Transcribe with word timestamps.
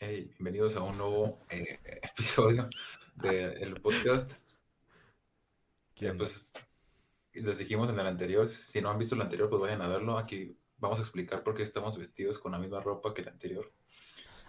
Hey, 0.00 0.24
bienvenidos 0.38 0.74
a 0.74 0.82
un 0.82 0.98
nuevo 0.98 1.38
eh, 1.50 1.78
episodio 2.02 2.68
del 3.14 3.80
podcast. 3.80 4.32
¿Qué 5.94 6.08
Eh, 6.08 6.14
pues 6.14 6.52
les 7.32 7.56
dijimos 7.58 7.88
en 7.88 8.00
el 8.00 8.06
anterior, 8.06 8.48
si 8.48 8.80
no 8.80 8.90
han 8.90 8.98
visto 8.98 9.14
el 9.14 9.22
anterior, 9.22 9.48
pues 9.48 9.62
vayan 9.62 9.82
a 9.82 9.86
verlo. 9.86 10.18
Aquí 10.18 10.58
vamos 10.78 10.98
a 10.98 11.02
explicar 11.02 11.44
por 11.44 11.54
qué 11.54 11.62
estamos 11.62 11.96
vestidos 11.96 12.40
con 12.40 12.52
la 12.52 12.58
misma 12.58 12.80
ropa 12.80 13.14
que 13.14 13.22
el 13.22 13.28
anterior. 13.28 13.72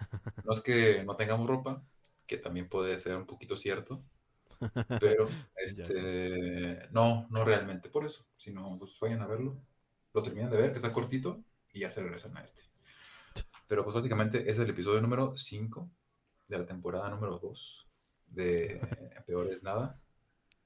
No 0.44 0.52
es 0.52 0.60
que 0.60 1.04
no 1.04 1.16
tengamos 1.16 1.46
ropa, 1.46 1.82
que 2.26 2.38
también 2.38 2.68
puede 2.68 2.98
ser 2.98 3.16
un 3.16 3.26
poquito 3.26 3.56
cierto, 3.56 4.02
pero 5.00 5.28
este, 5.56 6.88
no, 6.90 7.28
no 7.30 7.44
realmente 7.44 7.88
por 7.88 8.04
eso, 8.04 8.26
sino 8.36 8.76
pues 8.78 8.98
vayan 9.00 9.22
a 9.22 9.26
verlo. 9.26 9.56
Lo 10.12 10.22
terminan 10.22 10.50
de 10.50 10.56
ver, 10.56 10.70
que 10.72 10.78
está 10.78 10.92
cortito, 10.92 11.42
y 11.72 11.80
ya 11.80 11.90
se 11.90 12.02
regresan 12.02 12.36
a 12.36 12.42
este. 12.42 12.75
Pero 13.66 13.84
pues 13.84 13.94
básicamente 13.94 14.48
es 14.50 14.58
el 14.58 14.70
episodio 14.70 15.00
número 15.00 15.36
5 15.36 15.90
de 16.48 16.58
la 16.58 16.66
temporada 16.66 17.08
número 17.10 17.38
2 17.38 17.88
de 18.28 18.80
Peor 19.26 19.48
es 19.52 19.62
Nada. 19.62 20.00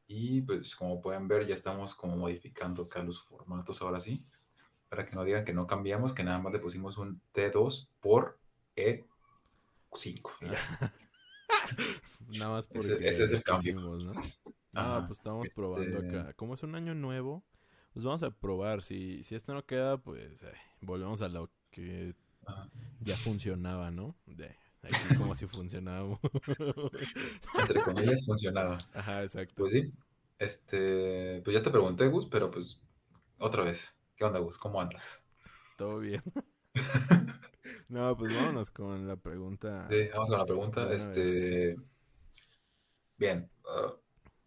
Y 0.06 0.42
pues 0.42 0.74
como 0.74 1.00
pueden 1.00 1.28
ver 1.28 1.46
ya 1.46 1.54
estamos 1.54 1.94
como 1.94 2.16
modificando 2.16 2.82
acá 2.82 3.02
los 3.02 3.20
formatos 3.22 3.80
ahora 3.80 4.00
sí. 4.00 4.24
Para 4.88 5.06
que 5.06 5.14
no 5.14 5.22
digan 5.24 5.44
que 5.44 5.54
no 5.54 5.66
cambiamos, 5.68 6.12
que 6.12 6.24
nada 6.24 6.38
más 6.40 6.52
le 6.52 6.58
pusimos 6.58 6.98
un 6.98 7.22
T2 7.32 7.88
por 8.00 8.38
E5. 8.76 9.06
y 10.40 10.46
ya. 10.50 10.92
Nada 12.38 12.50
más 12.50 12.64
Ese- 12.70 12.74
porque 12.74 13.08
ese 13.08 13.24
es 13.24 13.32
el 13.32 13.42
cambio. 13.42 13.74
quisimos, 13.74 14.04
¿no? 14.04 14.12
Ah, 14.72 14.98
Ajá, 14.98 15.06
pues 15.06 15.18
estamos 15.18 15.48
probando 15.54 15.98
este- 16.02 16.18
acá. 16.20 16.32
Como 16.34 16.54
es 16.54 16.62
un 16.62 16.74
año 16.74 16.94
nuevo, 16.94 17.44
pues 17.92 18.04
vamos 18.04 18.22
a 18.22 18.30
probar. 18.30 18.82
Si, 18.82 19.22
si 19.24 19.34
esto 19.34 19.52
no 19.54 19.64
queda, 19.64 19.98
pues 19.98 20.42
eh, 20.42 20.52
volvemos 20.80 21.22
a 21.22 21.28
lo 21.28 21.50
que 21.70 22.14
Ajá. 22.46 22.68
ya 23.00 23.16
funcionaba, 23.16 23.90
¿no? 23.90 24.16
De, 24.26 24.56
aquí 24.82 25.16
como 25.16 25.34
si 25.34 25.46
funcionaba. 25.46 26.18
Entre 27.58 27.82
comillas 27.82 28.24
funcionaba. 28.24 28.78
Ajá, 28.94 29.22
exacto. 29.22 29.54
Pues 29.56 29.72
sí. 29.72 29.92
Este, 30.38 31.42
pues 31.42 31.54
ya 31.54 31.62
te 31.62 31.70
pregunté, 31.70 32.08
Gus, 32.08 32.26
pero 32.26 32.50
pues 32.50 32.82
otra 33.38 33.62
vez. 33.62 33.94
¿Qué 34.16 34.24
onda, 34.24 34.38
Gus? 34.38 34.58
¿Cómo 34.58 34.80
andas? 34.80 35.20
Todo 35.76 35.98
bien. 35.98 36.22
no, 37.88 38.16
pues 38.16 38.34
vámonos 38.34 38.70
con 38.70 39.06
la 39.06 39.16
pregunta. 39.16 39.86
Sí, 39.90 40.08
vamos 40.12 40.28
con 40.28 40.38
la 40.38 40.46
pregunta. 40.46 40.92
Este, 40.92 41.76
bien, 43.16 43.50
ah, 43.66 43.94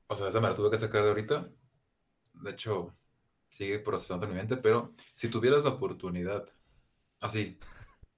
o 0.08 0.16
sea, 0.16 0.28
esta 0.28 0.40
me 0.40 0.50
la 0.50 0.56
tuve 0.56 0.72
que 0.72 0.78
sacar 0.78 1.04
de 1.04 1.10
ahorita. 1.10 1.50
De 2.34 2.52
hecho, 2.52 2.96
sigue 3.50 3.80
procesando 3.80 4.26
en 4.26 4.32
mi 4.32 4.38
mente, 4.38 4.58
pero 4.58 4.94
si 5.16 5.30
tuvieras 5.30 5.64
la 5.64 5.72
oportunidad, 5.72 6.50
así, 7.20 7.60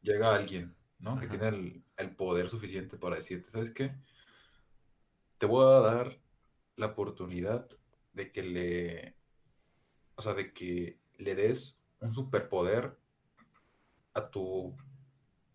llega 0.05 0.33
alguien, 0.33 0.75
¿no? 0.99 1.19
Que 1.19 1.27
tiene 1.27 1.47
el, 1.49 1.83
el 1.97 2.15
poder 2.15 2.49
suficiente 2.49 2.97
para 2.97 3.17
decirte, 3.17 3.49
¿sabes 3.49 3.71
qué? 3.71 3.93
Te 5.37 5.45
voy 5.45 5.65
a 5.65 5.79
dar 5.79 6.19
la 6.77 6.87
oportunidad 6.87 7.67
de 8.13 8.31
que 8.31 8.43
le, 8.43 9.15
o 10.15 10.21
sea, 10.21 10.33
de 10.33 10.53
que 10.53 10.99
le 11.17 11.35
des 11.35 11.77
un 11.99 12.13
superpoder 12.13 12.97
a 14.13 14.23
tu, 14.23 14.75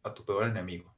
a 0.03 0.13
tu 0.13 0.25
peor 0.25 0.45
enemigo. 0.45 0.95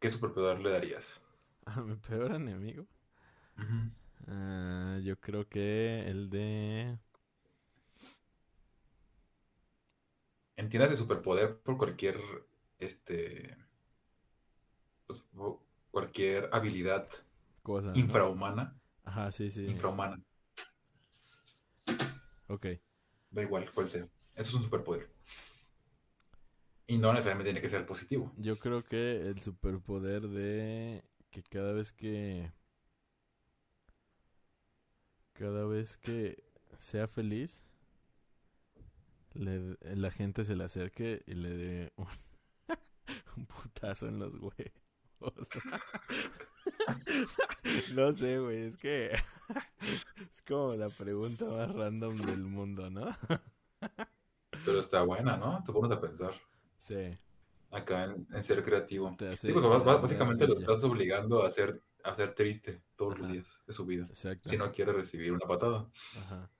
¿Qué 0.00 0.08
superpoder 0.10 0.60
le 0.60 0.70
darías? 0.70 1.20
A 1.66 1.80
mi 1.80 1.96
peor 1.96 2.32
enemigo. 2.34 2.86
Ah, 4.28 4.98
yo 5.02 5.18
creo 5.20 5.48
que 5.48 6.08
el 6.08 6.30
de... 6.30 6.98
Entiendas 10.58 10.90
de 10.90 10.96
superpoder 10.96 11.56
por 11.60 11.78
cualquier, 11.78 12.18
este, 12.80 13.56
pues, 15.06 15.22
cualquier 15.92 16.48
habilidad 16.52 17.08
Cosa. 17.62 17.92
¿no? 17.92 17.96
infrahumana, 17.96 18.76
Ajá, 19.04 19.30
sí, 19.30 19.52
sí. 19.52 19.66
infrahumana, 19.66 20.20
Ok. 22.48 22.66
da 23.30 23.42
igual 23.42 23.70
cuál 23.72 23.88
sea. 23.88 24.02
Eso 24.34 24.48
es 24.50 24.54
un 24.54 24.62
superpoder. 24.64 25.08
Y 26.88 26.98
no 26.98 27.12
necesariamente 27.12 27.50
tiene 27.52 27.60
que 27.62 27.68
ser 27.68 27.86
positivo. 27.86 28.32
Yo 28.36 28.58
creo 28.58 28.82
que 28.84 29.28
el 29.28 29.40
superpoder 29.40 30.22
de 30.22 31.04
que 31.30 31.44
cada 31.44 31.72
vez 31.72 31.92
que 31.92 32.50
cada 35.34 35.66
vez 35.66 35.96
que 35.98 36.42
sea 36.80 37.06
feliz 37.06 37.62
le- 39.38 39.76
la 39.96 40.10
gente 40.10 40.44
se 40.44 40.56
le 40.56 40.64
acerque 40.64 41.22
y 41.26 41.34
le 41.34 41.50
dé 41.50 41.92
un, 41.96 42.06
un 43.36 43.46
putazo 43.46 44.08
en 44.08 44.18
los 44.18 44.34
huevos. 44.34 44.72
no 47.94 48.12
sé, 48.12 48.38
güey, 48.38 48.66
es 48.66 48.76
que 48.76 49.12
es 49.80 50.42
como 50.46 50.74
la 50.76 50.88
pregunta 50.98 51.44
más 51.44 51.74
random 51.74 52.16
del 52.18 52.42
mundo, 52.44 52.90
¿no? 52.90 53.16
Pero 54.64 54.78
está 54.78 55.02
buena, 55.02 55.36
¿no? 55.36 55.62
Te 55.64 55.72
pones 55.72 55.96
a 55.96 56.00
pensar 56.00 56.32
Sí, 56.78 57.16
acá 57.70 58.04
en, 58.04 58.26
en 58.32 58.42
ser 58.44 58.62
creativo. 58.62 59.16
Sí, 59.36 59.52
porque 59.52 59.68
básicamente 59.68 60.46
lo 60.46 60.54
estás 60.54 60.84
obligando 60.84 61.42
a 61.42 61.50
ser, 61.50 61.82
a 62.04 62.14
ser 62.14 62.34
triste 62.34 62.82
todos 62.96 63.18
los 63.18 63.30
días 63.32 63.46
de 63.66 63.72
su 63.72 63.84
vida. 63.84 64.06
Exacto. 64.08 64.48
Si 64.48 64.56
no 64.56 64.70
quiere 64.72 64.92
recibir 64.92 65.32
una 65.32 65.46
patada. 65.46 65.88
Ajá. 66.18 66.50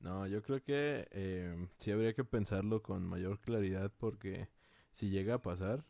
No, 0.00 0.26
yo 0.26 0.42
creo 0.42 0.62
que 0.62 1.08
eh, 1.12 1.68
sí 1.76 1.90
habría 1.92 2.12
que 2.14 2.24
pensarlo 2.24 2.82
con 2.82 3.04
mayor 3.06 3.40
claridad 3.40 3.92
porque 3.98 4.48
si 4.92 5.10
llega 5.10 5.34
a 5.34 5.42
pasar, 5.42 5.84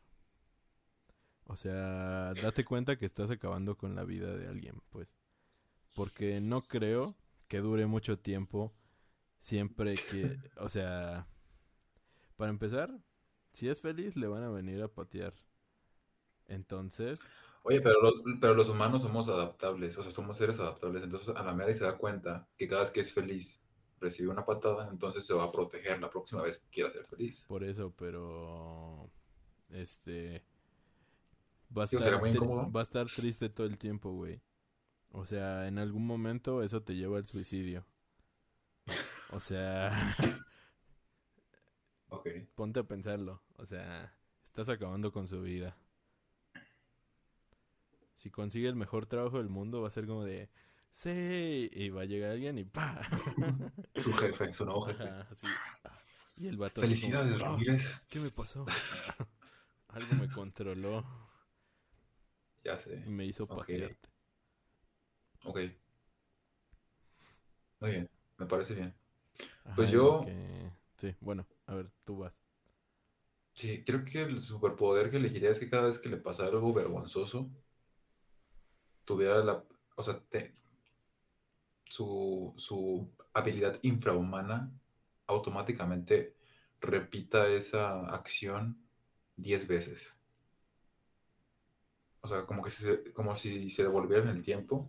o 1.46 1.56
sea, 1.56 2.34
date 2.34 2.64
cuenta 2.64 2.96
que 2.98 3.06
estás 3.06 3.30
acabando 3.30 3.76
con 3.76 3.94
la 3.94 4.04
vida 4.04 4.36
de 4.36 4.48
alguien, 4.48 4.80
pues. 4.90 5.08
Porque 5.94 6.40
no 6.40 6.68
creo 6.68 7.16
que 7.48 7.60
dure 7.60 7.86
mucho 7.86 8.18
tiempo 8.18 8.74
siempre 9.40 10.02
que, 10.04 10.38
o 10.58 10.68
sea, 10.68 11.28
para 12.36 12.50
empezar, 12.50 12.90
si 13.52 13.68
es 13.68 13.80
feliz 13.82 14.16
le 14.16 14.28
van 14.28 14.42
a 14.42 14.50
venir 14.50 14.82
a 14.82 14.88
patear. 14.88 15.34
Entonces, 16.48 17.20
Oye, 17.62 17.80
pero, 17.80 18.00
lo- 18.00 18.22
pero 18.40 18.54
los 18.54 18.68
humanos 18.68 19.02
somos 19.02 19.28
adaptables, 19.28 19.96
o 19.98 20.02
sea, 20.02 20.10
somos 20.10 20.36
seres 20.36 20.58
adaptables. 20.58 21.02
Entonces, 21.02 21.34
a 21.36 21.42
la 21.42 21.52
mera 21.52 21.72
se 21.74 21.84
da 21.84 21.96
cuenta 21.98 22.48
que 22.56 22.66
cada 22.68 22.80
vez 22.82 22.90
que 22.90 23.00
es 23.00 23.12
feliz 23.12 23.62
recibe 24.00 24.28
una 24.28 24.44
patada, 24.44 24.88
entonces 24.90 25.26
se 25.26 25.34
va 25.34 25.44
a 25.44 25.52
proteger 25.52 26.00
la 26.00 26.10
próxima 26.10 26.42
vez 26.42 26.58
que 26.58 26.68
quiera 26.70 26.90
ser 26.90 27.04
feliz. 27.06 27.44
por 27.46 27.64
eso, 27.64 27.92
pero 27.96 29.10
este 29.70 30.44
va 31.76 31.82
a 31.82 31.84
estar 31.84 32.20
muy 32.20 32.32
va 32.34 32.80
a 32.80 32.82
estar 32.82 33.06
triste 33.06 33.48
todo 33.48 33.66
el 33.66 33.78
tiempo, 33.78 34.10
güey. 34.12 34.40
O 35.10 35.24
sea, 35.24 35.66
en 35.68 35.78
algún 35.78 36.06
momento 36.06 36.62
eso 36.62 36.82
te 36.82 36.94
lleva 36.94 37.18
al 37.18 37.26
suicidio. 37.26 37.84
O 39.30 39.40
sea, 39.40 39.90
Ok. 42.08 42.28
ponte 42.54 42.80
a 42.80 42.84
pensarlo. 42.84 43.42
O 43.56 43.66
sea, 43.66 44.14
estás 44.44 44.68
acabando 44.68 45.12
con 45.12 45.28
su 45.28 45.42
vida. 45.42 45.76
Si 48.14 48.30
consigue 48.30 48.68
el 48.68 48.74
mejor 48.76 49.06
trabajo 49.06 49.38
del 49.38 49.48
mundo, 49.48 49.80
va 49.80 49.88
a 49.88 49.92
ser 49.92 50.06
como 50.06 50.24
de 50.24 50.48
sí, 50.92 51.68
y 51.72 51.90
va 51.90 52.02
a 52.02 52.04
llegar 52.04 52.32
alguien 52.32 52.58
y 52.58 52.64
pa. 52.64 53.00
Su 53.96 54.12
jefe, 54.12 54.52
su 54.54 54.64
nuevo 54.64 54.82
jefe. 54.86 55.04
Ajá. 55.04 55.26
Y 56.36 56.46
el 56.46 56.56
vato 56.56 56.80
como, 56.80 56.86
Felicidades, 56.88 57.34
"Ah, 57.40 57.44
Ramírez. 57.50 58.00
¿Qué 58.08 58.20
me 58.20 58.30
pasó? 58.30 58.64
Algo 59.88 60.14
me 60.14 60.28
controló 60.30 61.04
Ya 62.64 62.74
y 62.74 62.78
sé. 62.78 62.96
me 63.06 63.24
hizo 63.26 63.44
Ok. 63.44 63.58
patearte. 63.58 64.08
Ok. 65.44 65.58
Muy 67.80 67.90
bien, 67.90 68.10
me 68.38 68.46
parece 68.46 68.74
bien. 68.74 68.94
Pues 69.76 69.90
y 69.90 69.92
yo- 69.94 70.24
Sí, 70.96 71.14
bueno, 71.20 71.46
a 71.66 71.74
ver, 71.74 71.90
tú 72.04 72.18
vas. 72.18 72.32
Sí, 73.54 73.84
creo 73.84 74.04
que 74.04 74.22
el 74.22 74.40
superpoder 74.40 75.10
que 75.10 75.16
elegiría 75.18 75.50
es 75.50 75.58
que 75.60 75.68
cada 75.70 75.86
vez 75.86 75.98
que 75.98 76.08
le 76.08 76.16
pasara 76.16 76.48
algo 76.50 76.72
vergonzoso, 76.72 77.50
tuviera 79.04 79.42
la, 79.44 79.64
o 79.96 80.02
sea, 80.02 80.20
te- 80.28 80.54
su, 81.88 82.54
su 82.56 83.10
habilidad 83.34 83.78
infrahumana 83.82 84.72
automáticamente 85.26 86.36
repita 86.80 87.48
esa 87.48 88.06
acción 88.08 88.78
10 89.36 89.66
veces. 89.68 90.14
O 92.20 92.28
sea, 92.28 92.46
como 92.46 92.62
que 92.62 92.70
si 92.70 92.82
se, 92.84 93.12
como 93.12 93.34
si 93.34 93.70
se 93.70 93.82
devolviera 93.82 94.22
en 94.22 94.28
el 94.36 94.42
tiempo 94.44 94.88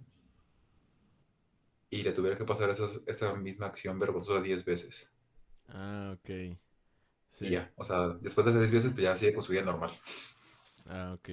y 1.92 2.01
le 2.01 2.13
tuviera 2.13 2.36
que 2.36 2.46
pasar 2.46 2.72
esas- 2.72 3.01
esa 3.06 3.36
misma 3.36 3.68
acción 3.68 4.00
vergonzosa 4.00 4.42
10 4.42 4.66
veces. 4.66 5.12
Ah, 5.69 6.12
ok. 6.13 6.30
Sí. 7.31 7.46
Y 7.46 7.51
ya, 7.51 7.72
o 7.75 7.84
sea, 7.84 8.10
después 8.22 8.46
de 8.46 8.51
esas 8.51 8.62
10 8.63 8.72
veces, 8.74 8.92
pues 8.94 9.04
ya 9.04 9.16
sigue 9.18 9.34
con 9.34 9.44
su 9.44 9.51
vida 9.51 9.63
normal. 9.63 9.92
Ah, 10.86 11.13
ok. 11.13 11.30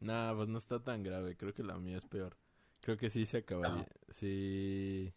Nah, 0.00 0.34
pues 0.36 0.48
no 0.48 0.58
está 0.58 0.82
tan 0.82 1.02
grave. 1.04 1.36
Creo 1.36 1.54
que 1.54 1.62
la 1.64 1.78
mía 1.78 1.98
es 1.98 2.04
peor. 2.06 2.36
Creo 2.80 2.96
que 2.96 3.10
sí 3.10 3.26
se 3.26 3.38
acabaría. 3.38 3.86
Sí. 4.10 5.12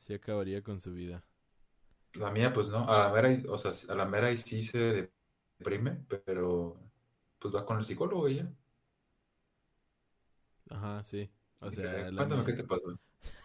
Sí 0.00 0.14
acabaría 0.14 0.62
con 0.62 0.80
su 0.80 0.92
vida. 0.92 1.22
La 2.14 2.30
mía, 2.30 2.52
pues 2.52 2.68
no, 2.68 2.88
a 2.88 2.98
la 3.08 3.12
mera, 3.12 3.42
o 3.50 3.58
sea, 3.58 3.72
a 3.92 3.94
la 3.96 4.04
mera 4.06 4.30
y 4.30 4.36
sí 4.36 4.62
se 4.62 5.10
deprime, 5.58 6.04
pero 6.24 6.76
pues 7.38 7.54
va 7.54 7.64
con 7.64 7.78
el 7.78 7.84
psicólogo 7.84 8.28
y 8.28 8.36
ya. 8.36 8.52
Ajá, 10.70 11.02
sí. 11.04 11.30
O 11.60 11.70
sea, 11.70 12.10
la 12.10 12.16
cuéntame 12.16 12.44
qué 12.44 12.52
te 12.54 12.64
pasa. 12.64 12.88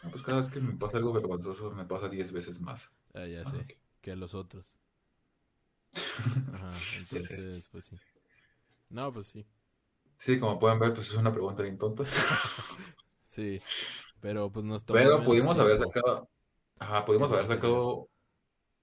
"No, 0.03 0.09
pues 0.09 0.21
cada 0.23 0.37
vez 0.37 0.49
que 0.49 0.59
me 0.59 0.75
pasa 0.77 0.97
algo 0.97 1.13
vergonzoso, 1.13 1.71
me 1.71 1.85
pasa 1.85 2.09
10 2.09 2.31
veces 2.31 2.59
más. 2.61 2.91
Ah, 3.13 3.25
ya 3.25 3.41
Ah, 3.41 3.49
sé, 3.49 3.57
ok. 3.57 3.73
que 4.01 4.11
a 4.11 4.15
los 4.15 4.33
otros. 4.33 4.77
Ajá, 6.53 6.71
entonces, 6.97 7.67
pues 7.71 7.85
sí. 7.85 7.99
No, 8.89 9.11
pues 9.13 9.27
sí. 9.27 9.45
Sí, 10.19 10.39
como 10.39 10.59
pueden 10.59 10.79
ver, 10.79 10.93
pues 10.93 11.07
es 11.07 11.13
una 11.15 11.31
pregunta 11.31 11.63
bien 11.63 11.77
tonta. 11.77 12.03
Sí. 13.37 13.63
Pero 14.19 14.51
pues 14.51 14.65
nos 14.65 14.85
Pero 14.89 15.23
pudimos 15.23 15.59
haber 15.59 15.77
tiempo. 15.77 15.79
sacado, 15.79 16.29
ajá, 16.79 17.05
pudimos 17.05 17.31
haber 17.31 17.47
sacado, 17.47 18.09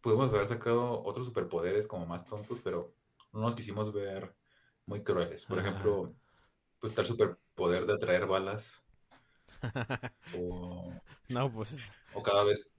pudimos 0.02 0.32
haber 0.34 0.46
sacado 0.48 1.02
otros 1.04 1.26
superpoderes 1.26 1.88
como 1.88 2.06
más 2.06 2.26
tontos, 2.26 2.60
pero 2.62 2.94
no 3.32 3.40
nos 3.42 3.54
quisimos 3.56 3.92
ver 3.92 4.36
muy 4.86 5.02
crueles. 5.04 5.46
Por 5.46 5.58
Ajá. 5.58 5.60
ejemplo, 5.60 6.16
pues 6.80 6.92
está 6.92 7.02
el 7.02 7.08
superpoder 7.08 7.86
de 7.86 7.94
atraer 7.94 8.26
balas 8.26 8.84
o, 10.30 11.00
No, 11.28 11.50
pues 11.52 11.90
o 12.12 12.22
cada 12.22 12.44
vez, 12.44 12.70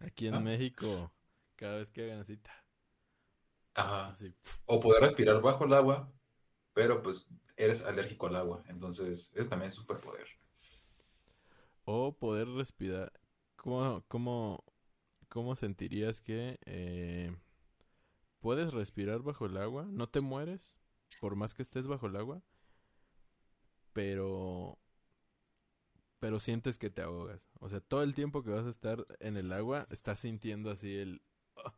aquí 0.00 0.26
en 0.28 0.36
¿Ah? 0.36 0.42
México, 0.42 1.12
cada 1.56 1.78
vez 1.78 1.90
que 1.90 2.02
hagan 2.04 2.20
así, 2.20 2.38
ajá, 3.74 4.08
así, 4.08 4.34
o 4.66 4.80
poder 4.80 5.02
respirar 5.02 5.40
bajo 5.40 5.64
el 5.64 5.74
agua, 5.74 6.12
pero 6.74 7.02
pues 7.02 7.28
eres 7.56 7.82
alérgico 7.84 8.26
al 8.28 8.36
agua, 8.36 8.64
entonces 8.68 9.32
es 9.36 9.48
también 9.48 9.72
superpoder. 9.72 10.28
O 11.84 12.16
poder 12.16 12.48
respirar. 12.48 13.12
¿Cómo, 13.56 14.04
cómo, 14.08 14.64
cómo 15.28 15.56
sentirías 15.56 16.20
que 16.20 16.58
eh, 16.66 17.34
puedes 18.40 18.72
respirar 18.72 19.22
bajo 19.22 19.46
el 19.46 19.56
agua? 19.56 19.86
¿No 19.90 20.08
te 20.08 20.20
mueres? 20.20 20.76
Por 21.20 21.36
más 21.36 21.54
que 21.54 21.62
estés 21.62 21.86
bajo 21.86 22.06
el 22.06 22.16
agua. 22.16 22.42
Pero... 23.92 24.78
Pero 26.18 26.40
sientes 26.40 26.78
que 26.78 26.88
te 26.90 27.02
ahogas. 27.02 27.42
O 27.60 27.68
sea, 27.68 27.80
todo 27.80 28.02
el 28.02 28.14
tiempo 28.14 28.42
que 28.42 28.50
vas 28.50 28.64
a 28.64 28.70
estar 28.70 29.06
en 29.20 29.36
el 29.36 29.52
agua, 29.52 29.84
estás 29.90 30.20
sintiendo 30.20 30.70
así 30.70 30.96
el... 30.96 31.22
"Ah, 31.56 31.74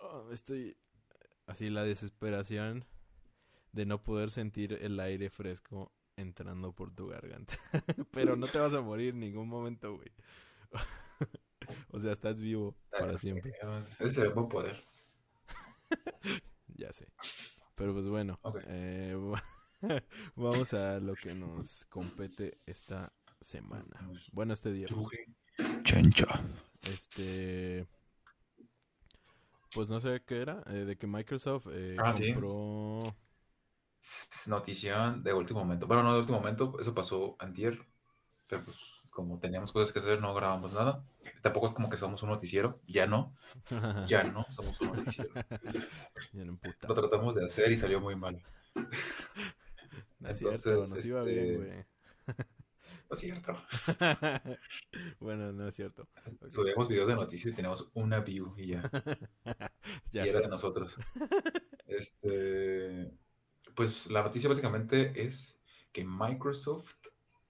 ah, 0.00 0.22
estoy... 0.32 0.76
Así 1.46 1.68
la 1.68 1.84
desesperación 1.84 2.86
de 3.72 3.84
no 3.84 4.02
poder 4.02 4.30
sentir 4.30 4.72
el 4.80 4.98
aire 5.00 5.28
fresco 5.28 5.92
entrando 6.16 6.72
por 6.72 6.94
tu 6.94 7.08
garganta. 7.08 7.54
Pero 8.12 8.36
no 8.36 8.46
te 8.46 8.58
vas 8.58 8.74
a 8.74 8.80
morir 8.80 9.10
en 9.14 9.20
ningún 9.20 9.48
momento, 9.48 9.96
güey. 9.96 10.10
o 11.90 11.98
sea, 11.98 12.12
estás 12.12 12.40
vivo 12.40 12.76
para 12.90 13.16
siempre. 13.18 13.52
Ese 13.98 14.28
un 14.28 14.34
buen 14.34 14.48
poder. 14.48 14.84
Ya 16.76 16.92
sé. 16.92 17.06
Pero 17.74 17.92
pues 17.92 18.06
bueno, 18.06 18.38
Ok. 18.42 18.60
eh, 18.66 19.16
vamos 20.36 20.74
a 20.74 21.00
lo 21.00 21.14
que 21.14 21.34
nos 21.34 21.84
compete 21.86 22.58
esta 22.66 23.12
semana. 23.40 24.00
Bueno, 24.32 24.54
este 24.54 24.72
día. 24.72 24.88
Chencha. 25.82 26.26
Este... 26.82 27.86
Pues 29.72 29.88
no 29.88 29.98
sé 29.98 30.22
qué 30.24 30.40
era, 30.40 30.62
eh, 30.68 30.84
de 30.84 30.96
que 30.96 31.08
Microsoft 31.08 31.66
eh, 31.72 31.96
Ah, 31.98 32.12
sí. 32.14 32.32
compró... 32.32 33.00
S- 33.08 33.14
Notición 34.48 35.22
de 35.22 35.32
último 35.32 35.60
momento. 35.60 35.86
Bueno, 35.86 36.02
no 36.02 36.12
de 36.12 36.20
último 36.20 36.38
momento, 36.38 36.76
eso 36.80 36.94
pasó 36.94 37.36
antier, 37.38 37.78
pero 38.46 38.64
pues 38.64 38.76
como 39.10 39.38
teníamos 39.38 39.72
cosas 39.72 39.92
que 39.92 40.00
hacer, 40.00 40.20
no 40.20 40.34
grabamos 40.34 40.72
nada. 40.72 41.04
Tampoco 41.40 41.66
es 41.66 41.74
como 41.74 41.88
que 41.88 41.96
somos 41.96 42.22
un 42.22 42.30
noticiero, 42.30 42.80
ya 42.86 43.06
no, 43.06 43.34
ya 44.06 44.24
no 44.24 44.44
somos 44.50 44.80
un 44.80 44.88
noticiero. 44.88 45.30
Lo 46.88 46.94
tratamos 46.94 47.36
de 47.36 47.46
hacer 47.46 47.70
y 47.72 47.76
salió 47.76 48.00
muy 48.00 48.16
mal. 48.16 48.42
No 50.18 50.28
es 50.28 50.38
cierto, 50.38 50.70
Entonces, 50.70 50.90
nos 50.90 51.06
iba 51.06 51.20
este, 51.20 51.42
bien, 51.42 51.56
güey. 51.56 51.84
No 53.08 53.12
es 53.14 53.18
cierto. 53.20 53.62
bueno, 55.20 55.52
no 55.52 55.68
es 55.68 55.74
cierto. 55.74 56.08
Ok. 56.26 56.48
Subíamos 56.48 56.88
videos 56.88 57.06
de 57.06 57.14
noticias 57.14 57.52
y 57.52 57.56
teníamos 57.56 57.86
una 57.94 58.20
view 58.20 58.54
y 58.56 58.68
ya. 58.68 58.82
ya 60.12 60.26
y 60.26 60.28
era 60.28 60.40
de 60.40 60.48
nosotros. 60.48 60.98
Este, 61.86 63.12
pues 63.74 64.06
la 64.06 64.22
noticia 64.22 64.48
básicamente 64.48 65.12
es 65.16 65.58
que 65.92 66.04
Microsoft, 66.04 66.94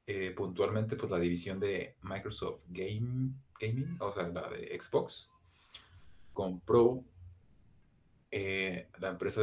eh, 0.06 0.30
puntualmente, 0.30 0.96
pues 0.96 1.10
la 1.10 1.18
división 1.18 1.60
de 1.60 1.96
Microsoft 2.02 2.60
Game, 2.68 3.32
Gaming, 3.58 3.96
o 4.00 4.12
sea, 4.12 4.28
la 4.28 4.48
de 4.48 4.78
Xbox, 4.78 5.28
compró 6.32 7.04
eh, 8.30 8.88
la 8.98 9.10
empresa 9.10 9.40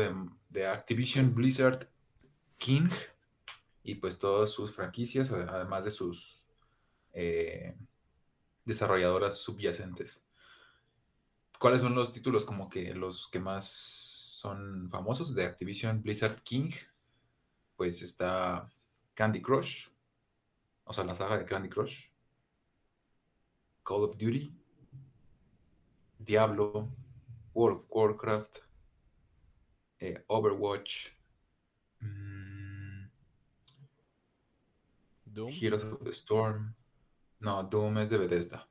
de, 0.50 0.68
Activision 0.68 1.34
Blizzard 1.34 1.90
King 2.58 2.90
y 3.84 3.96
pues 3.96 4.20
todas 4.20 4.52
sus 4.52 4.76
franquicias, 4.76 5.32
ade- 5.32 5.50
además 5.50 5.86
de 5.86 5.92
sus 5.92 6.44
eh, 7.14 7.76
desarrolladoras 8.66 9.38
subyacentes. 9.38 10.22
¿Cuáles 11.58 11.82
son 11.82 11.96
los 11.96 12.12
títulos 12.12 12.44
como 12.44 12.70
que 12.70 12.94
los 12.94 13.28
que 13.28 13.40
más 13.40 14.01
son 14.42 14.90
famosos 14.90 15.36
de 15.36 15.46
Activision 15.46 16.02
Blizzard 16.02 16.42
King? 16.42 16.72
Pues 17.76 18.02
está 18.02 18.68
Candy 19.14 19.40
Crush, 19.40 19.90
o 20.84 20.94
sea, 20.94 21.04
la 21.04 21.14
saga 21.14 21.38
de 21.38 21.46
Candy 21.46 21.70
Crush, 21.70 22.08
Call 23.84 24.04
of 24.04 24.18
Duty, 24.18 24.52
Diablo, 26.18 26.90
World 27.54 27.82
of 27.82 27.86
Warcraft, 27.90 28.58
eh, 30.00 30.24
Overwatch, 30.28 31.10
mm, 32.00 33.10
Doom. 35.26 35.52
Heroes 35.52 35.84
of 35.84 36.04
the 36.04 36.10
Storm. 36.12 36.76
No, 37.40 37.64
Doom 37.64 38.00
es 38.00 38.10
de 38.10 38.18
Bethesda, 38.18 38.68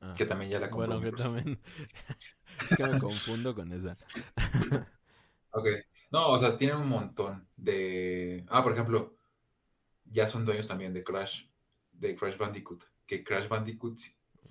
Ah, 0.00 0.14
que 0.16 0.24
también 0.24 0.50
ya 0.50 0.58
la 0.58 0.70
compró 0.70 0.98
Bueno, 0.98 1.02
que 1.02 1.22
también. 1.22 1.60
es 2.70 2.76
que 2.76 2.86
me 2.86 2.98
confundo 2.98 3.54
con 3.54 3.70
esa. 3.72 3.96
Ok. 5.52 5.66
No, 6.10 6.28
o 6.30 6.38
sea, 6.38 6.56
tienen 6.58 6.76
un 6.76 6.88
montón 6.88 7.48
de... 7.56 8.44
Ah, 8.48 8.62
por 8.62 8.72
ejemplo, 8.72 9.16
ya 10.04 10.28
son 10.28 10.44
dueños 10.44 10.68
también 10.68 10.92
de 10.92 11.04
Crash, 11.04 11.46
de 11.92 12.16
Crash 12.16 12.36
Bandicoot, 12.38 12.84
que 13.06 13.24
Crash 13.24 13.48
Bandicoot 13.48 13.98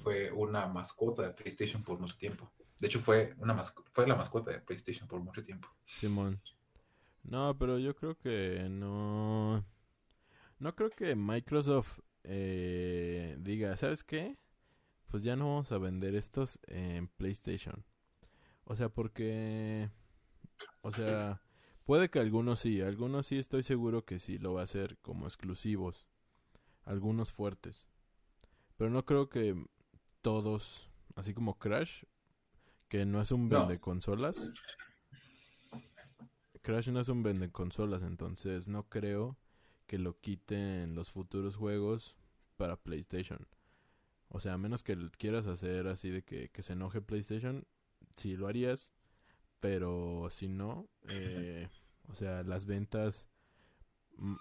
fue 0.04 0.32
una 0.32 0.68
mascota 0.68 1.24
de 1.24 1.32
PlayStation 1.32 1.84
por 1.84 2.00
mucho 2.00 2.18
tiempo. 2.18 2.52
De 2.80 2.88
hecho, 2.88 3.02
fue, 3.02 3.36
una 3.38 3.54
masco- 3.54 3.86
fue 3.92 4.08
la 4.08 4.16
mascota 4.16 4.52
de 4.52 4.62
PlayStation 4.62 5.08
por 5.08 5.22
mucho 5.22 5.44
tiempo. 5.44 5.70
Simón. 5.86 6.42
No, 7.24 7.58
pero 7.58 7.80
yo 7.80 7.96
creo 7.96 8.18
que 8.18 8.68
no. 8.70 9.66
No 10.60 10.76
creo 10.76 10.90
que 10.92 11.16
Microsoft 11.16 12.00
eh, 12.24 13.36
diga, 13.40 13.76
¿sabes 13.78 14.04
qué? 14.04 14.38
Pues 15.08 15.24
ya 15.24 15.36
no 15.36 15.48
vamos 15.48 15.72
a 15.72 15.78
vender 15.80 16.16
estos 16.16 16.60
en 16.68 17.08
PlayStation. 17.10 17.86
O 18.66 18.76
sea, 18.76 18.90
porque. 18.90 19.90
O 20.82 20.92
sea, 20.92 21.42
puede 21.86 22.10
que 22.10 22.20
algunos 22.20 22.60
sí. 22.60 22.82
Algunos 22.82 23.28
sí 23.28 23.38
estoy 23.38 23.64
seguro 23.64 24.06
que 24.06 24.20
sí 24.20 24.38
lo 24.38 24.54
va 24.54 24.62
a 24.62 24.66
hacer 24.66 24.98
como 24.98 25.26
exclusivos. 25.26 26.06
Algunos 26.84 27.32
fuertes. 27.32 27.88
Pero 28.78 28.90
no 28.90 29.06
creo 29.06 29.30
que 29.30 29.56
todos. 30.22 30.90
Así 31.16 31.34
como 31.34 31.58
Crash. 31.58 32.04
Que 32.88 33.06
no 33.06 33.22
es 33.22 33.32
un 33.32 33.48
vende 33.50 33.80
consolas. 33.80 34.52
Crash 36.62 36.90
no 36.90 37.00
es 37.00 37.10
un 37.10 37.24
vende 37.24 37.50
consolas, 37.52 38.04
entonces 38.04 38.68
no 38.68 38.88
creo 38.88 39.38
que 39.88 39.98
lo 39.98 40.20
quiten 40.20 40.94
los 40.94 41.10
futuros 41.10 41.56
juegos 41.56 42.16
para 42.56 42.76
PlayStation. 42.76 43.48
O 44.30 44.40
sea, 44.40 44.54
a 44.54 44.58
menos 44.58 44.84
que 44.84 44.96
quieras 45.18 45.48
hacer 45.48 45.88
así 45.88 46.10
de 46.10 46.22
que, 46.24 46.50
que 46.50 46.62
se 46.62 46.74
enoje 46.74 47.02
PlayStation, 47.02 47.66
sí 48.16 48.38
lo 48.38 48.48
harías, 48.48 48.94
pero 49.62 50.28
si 50.30 50.50
no, 50.50 50.90
eh, 51.08 51.70
o 52.10 52.16
sea, 52.16 52.44
las 52.44 52.66
ventas, 52.66 53.30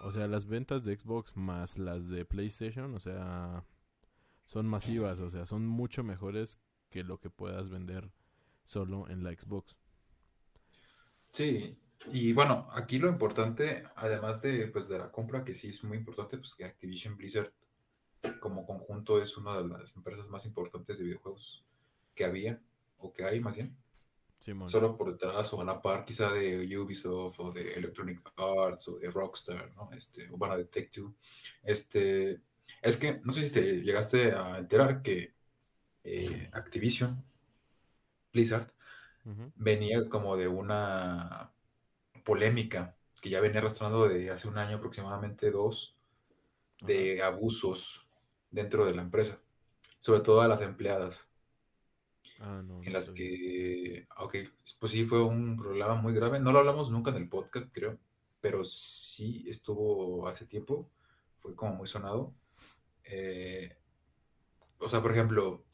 o 0.02 0.10
sea, 0.10 0.26
las 0.26 0.46
ventas 0.46 0.82
de 0.82 0.98
Xbox 0.98 1.36
más 1.36 1.78
las 1.78 2.08
de 2.08 2.24
PlayStation, 2.24 2.92
o 2.94 2.98
sea, 2.98 3.64
son 4.46 4.66
masivas, 4.66 5.20
o 5.20 5.30
sea, 5.30 5.46
son 5.46 5.66
mucho 5.66 6.02
mejores 6.02 6.58
que 6.88 7.04
lo 7.04 7.20
que 7.20 7.30
puedas 7.30 7.70
vender 7.70 8.10
solo 8.64 9.08
en 9.08 9.22
la 9.22 9.30
Xbox. 9.30 9.76
Sí, 11.30 11.78
y 12.10 12.32
bueno, 12.32 12.66
aquí 12.72 12.98
lo 12.98 13.08
importante, 13.08 13.84
además 13.94 14.42
de, 14.42 14.66
pues, 14.68 14.88
de 14.88 14.98
la 14.98 15.12
compra, 15.12 15.44
que 15.44 15.54
sí 15.54 15.68
es 15.68 15.84
muy 15.84 15.98
importante, 15.98 16.38
pues 16.38 16.54
que 16.54 16.64
Activision 16.64 17.16
Blizzard 17.16 17.52
como 18.40 18.66
conjunto 18.66 19.20
es 19.20 19.36
una 19.36 19.56
de 19.58 19.68
las 19.68 19.96
empresas 19.96 20.28
más 20.28 20.44
importantes 20.46 20.98
de 20.98 21.04
videojuegos 21.04 21.64
que 22.14 22.24
había, 22.24 22.60
o 22.98 23.12
que 23.12 23.24
hay 23.24 23.40
más 23.40 23.54
bien. 23.54 23.76
Solo 24.68 24.96
por 24.96 25.12
detrás 25.12 25.52
o 25.52 25.60
a 25.60 25.64
la 25.64 25.82
par 25.82 26.04
quizá 26.04 26.32
de 26.32 26.78
Ubisoft 26.78 27.38
o 27.40 27.52
de 27.52 27.74
Electronic 27.74 28.20
Arts 28.36 28.88
o 28.88 28.98
de 28.98 29.10
Rockstar, 29.10 29.74
¿no? 29.76 29.90
Este, 29.92 30.28
o 30.30 30.36
bueno, 30.36 30.56
de 30.56 30.64
Take-Two. 30.64 31.14
Este, 31.62 32.40
es 32.80 32.96
que 32.96 33.20
no 33.22 33.32
sé 33.32 33.42
si 33.42 33.50
te 33.50 33.82
llegaste 33.82 34.32
a 34.32 34.58
enterar 34.58 35.02
que 35.02 35.34
eh, 36.04 36.48
Activision, 36.52 37.22
Blizzard, 38.32 38.72
venía 39.56 40.08
como 40.08 40.36
de 40.36 40.48
una 40.48 41.52
polémica 42.24 42.96
que 43.20 43.28
ya 43.28 43.40
venía 43.40 43.60
arrastrando 43.60 44.08
de 44.08 44.30
hace 44.30 44.48
un 44.48 44.56
año 44.58 44.78
aproximadamente 44.78 45.50
dos 45.50 45.94
de 46.80 47.22
abusos 47.22 48.06
dentro 48.50 48.86
de 48.86 48.94
la 48.94 49.02
empresa, 49.02 49.38
sobre 49.98 50.20
todo 50.20 50.40
a 50.40 50.48
las 50.48 50.62
empleadas. 50.62 51.29
Ah, 52.40 52.62
no. 52.64 52.82
En 52.82 52.92
no 52.92 52.92
las 52.92 53.06
sabía. 53.06 53.28
que, 53.28 54.08
ok, 54.16 54.36
pues 54.78 54.92
sí 54.92 55.04
fue 55.04 55.22
un 55.22 55.56
problema 55.56 55.94
muy 55.94 56.14
grave. 56.14 56.40
No 56.40 56.52
lo 56.52 56.60
hablamos 56.60 56.90
nunca 56.90 57.10
en 57.10 57.18
el 57.18 57.28
podcast, 57.28 57.68
creo, 57.72 57.98
pero 58.40 58.64
sí 58.64 59.44
estuvo 59.48 60.26
hace 60.26 60.46
tiempo, 60.46 60.90
fue 61.38 61.54
como 61.54 61.74
muy 61.74 61.86
sonado. 61.86 62.34
Eh, 63.04 63.76
o 64.78 64.88
sea, 64.88 65.02
por 65.02 65.12
ejemplo, 65.12 65.64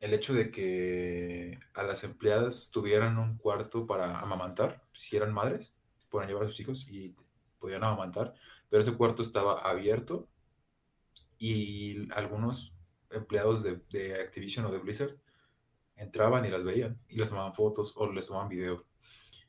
el 0.00 0.14
hecho 0.14 0.34
de 0.34 0.50
que 0.50 1.60
a 1.74 1.84
las 1.84 2.02
empleadas 2.04 2.70
tuvieran 2.72 3.18
un 3.18 3.38
cuarto 3.38 3.86
para 3.86 4.18
amamantar, 4.20 4.84
si 4.92 5.16
eran 5.16 5.32
madres, 5.32 5.74
podían 6.10 6.28
llevar 6.28 6.44
a 6.44 6.48
sus 6.48 6.60
hijos 6.60 6.88
y 6.90 7.14
podían 7.60 7.84
amamantar, 7.84 8.34
pero 8.68 8.82
ese 8.82 8.96
cuarto 8.96 9.22
estaba 9.22 9.60
abierto 9.60 10.28
y 11.38 12.12
algunos 12.14 12.74
empleados 13.10 13.62
de, 13.62 13.80
de 13.90 14.20
Activision 14.20 14.66
o 14.66 14.72
de 14.72 14.78
Blizzard 14.78 15.16
entraban 15.96 16.44
y 16.44 16.50
las 16.50 16.64
veían 16.64 17.00
y 17.08 17.16
les 17.16 17.28
tomaban 17.28 17.54
fotos 17.54 17.92
o 17.96 18.10
les 18.12 18.26
tomaban 18.26 18.48
video. 18.48 18.86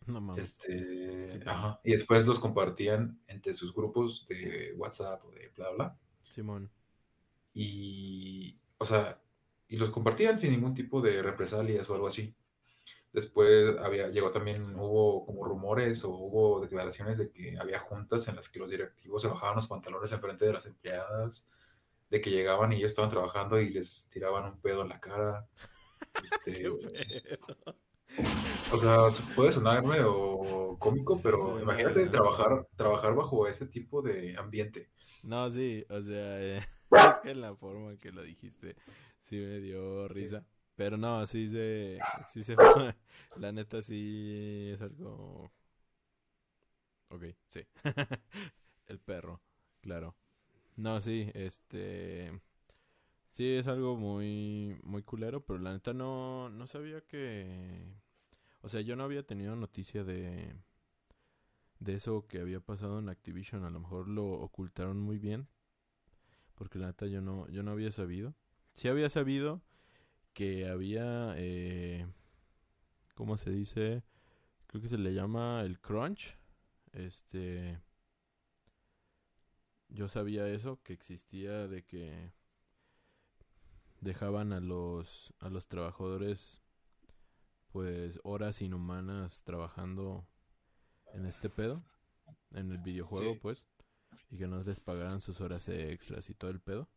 No 0.06 0.22
mames. 0.22 0.44
Este, 0.44 1.40
ajá, 1.46 1.80
y 1.84 1.92
después 1.92 2.28
los 2.28 2.40
compartían 2.40 3.20
entre 3.28 3.54
sus 3.54 3.74
grupos 3.74 4.28
de 4.28 4.74
WhatsApp 4.78 5.24
o 5.26 5.32
de 5.32 5.50
bla, 5.56 5.72
bla. 5.72 6.00
Simón. 6.22 6.72
Y, 7.54 8.60
o 8.78 8.86
sea, 8.86 9.22
y 9.68 9.78
los 9.78 9.92
compartían 9.92 10.38
sin 10.38 10.52
ningún 10.52 10.74
tipo 10.74 11.02
de 11.02 11.22
represalias 11.22 11.90
o 11.90 11.96
algo 11.96 12.08
así. 12.08 12.36
Después 13.16 13.78
había, 13.80 14.10
llegó 14.10 14.30
también, 14.30 14.76
hubo 14.76 15.26
como 15.26 15.46
rumores 15.46 16.04
o 16.04 16.10
hubo 16.10 16.60
declaraciones 16.60 17.18
de 17.18 17.32
que 17.32 17.58
había 17.58 17.80
juntas 17.80 18.28
en 18.28 18.36
las 18.36 18.50
que 18.50 18.60
los 18.60 18.70
directivos 18.70 19.22
se 19.22 19.30
bajaban 19.30 19.56
los 19.56 19.68
pantalones 19.68 20.12
enfrente 20.12 20.46
de 20.46 20.52
las 20.52 20.66
empleadas, 20.66 21.48
de 22.10 22.20
que 22.20 22.30
llegaban 22.30 22.74
y 22.74 22.76
ellos 22.76 22.92
estaban 22.92 23.10
trabajando 23.10 23.60
y 23.60 23.70
les 23.70 24.08
tiraban 24.10 24.46
un 24.52 24.60
pedo 24.60 24.82
en 24.82 24.90
la 24.90 25.00
cara. 25.00 25.48
Este, 26.24 26.68
o 28.72 28.80
sea, 28.80 29.10
puede 29.36 29.52
sonarme 29.52 30.00
o 30.04 30.78
cómico, 30.80 31.16
Sí 31.16 31.24
pero 31.24 31.60
imagínate 31.62 32.08
trabajar, 32.08 32.68
trabajar 32.76 33.16
bajo 33.16 33.48
ese 33.48 33.68
tipo 33.68 34.02
de 34.02 34.36
ambiente. 34.38 34.90
No, 35.24 35.50
sí, 35.50 35.86
o 35.90 36.02
sea, 36.02 36.42
eh, 36.42 36.58
es 36.92 37.20
que 37.24 37.36
la 37.36 37.56
forma 37.56 37.98
que 37.98 38.12
lo 38.12 38.22
dijiste 38.22 38.76
sí 39.22 39.38
me 39.38 39.60
dio 39.60 40.08
risa. 40.08 40.46
Pero 40.76 40.98
no, 40.98 41.26
sí 41.26 41.48
se, 41.48 42.00
sí 42.28 42.44
se 42.44 42.56
fue. 42.56 42.96
La 43.38 43.52
neta 43.52 43.82
sí 43.82 44.72
es 44.74 44.82
algo... 44.82 45.52
Ok, 47.10 47.24
sí. 47.48 47.62
El 48.88 49.00
perro, 49.00 49.42
claro. 49.82 50.16
No, 50.76 51.00
sí, 51.00 51.32
este... 51.34 52.42
Sí, 53.36 53.56
es 53.58 53.68
algo 53.68 53.98
muy, 53.98 54.80
muy 54.84 55.04
culero, 55.04 55.46
pero 55.46 55.60
la 55.60 55.74
neta 55.74 55.94
no, 55.94 56.50
no 56.50 56.68
sabía 56.68 57.02
que... 57.02 57.86
O 58.62 58.70
sea, 58.70 58.80
yo 58.80 58.96
no 58.96 59.04
había 59.04 59.24
tenido 59.28 59.58
noticia 59.58 60.06
de, 60.06 60.56
de 61.80 61.96
eso 61.96 62.28
que 62.28 62.40
había 62.40 62.62
pasado 62.62 63.00
en 63.00 63.10
Activision. 63.10 63.66
A 63.66 63.70
lo 63.70 63.82
mejor 63.82 64.08
lo 64.08 64.26
ocultaron 64.26 65.02
muy 65.02 65.20
bien, 65.20 65.50
porque 66.56 66.80
la 66.80 66.88
neta 66.88 67.08
yo 67.08 67.20
no, 67.20 67.46
yo 67.50 67.62
no 67.62 67.72
había 67.72 67.92
sabido. 67.92 68.36
Sí 68.72 68.88
había 68.88 69.10
sabido 69.10 69.62
que 70.34 70.70
había, 70.70 71.34
eh, 71.36 72.08
¿cómo 73.16 73.36
se 73.36 73.50
dice? 73.52 74.04
Creo 74.68 74.82
que 74.82 74.88
se 74.88 74.98
le 74.98 75.14
llama 75.14 75.62
el 75.66 75.82
crunch. 75.82 76.38
Este, 76.94 77.82
yo 79.90 80.08
sabía 80.08 80.48
eso, 80.48 80.82
que 80.84 80.94
existía 80.94 81.68
de 81.68 81.84
que 81.84 82.32
dejaban 84.02 84.54
a 84.54 84.60
los 84.60 85.34
a 85.40 85.50
los 85.50 85.68
trabajadores 85.68 86.60
pues 87.72 88.20
horas 88.24 88.62
inhumanas 88.62 89.44
trabajando 89.44 90.28
en 91.14 91.26
este 91.26 91.50
pedo 91.50 91.84
en 92.52 92.72
el 92.72 92.78
videojuego 92.80 93.34
Sí. 93.34 93.40
pues 93.42 93.66
y 94.30 94.38
que 94.38 94.48
no 94.48 94.64
les 94.64 94.80
pagaran 94.80 95.22
sus 95.22 95.42
horas 95.42 95.68
extras 95.70 96.30
y 96.30 96.36
todo 96.36 96.52
el 96.52 96.60
pedo 96.62 96.88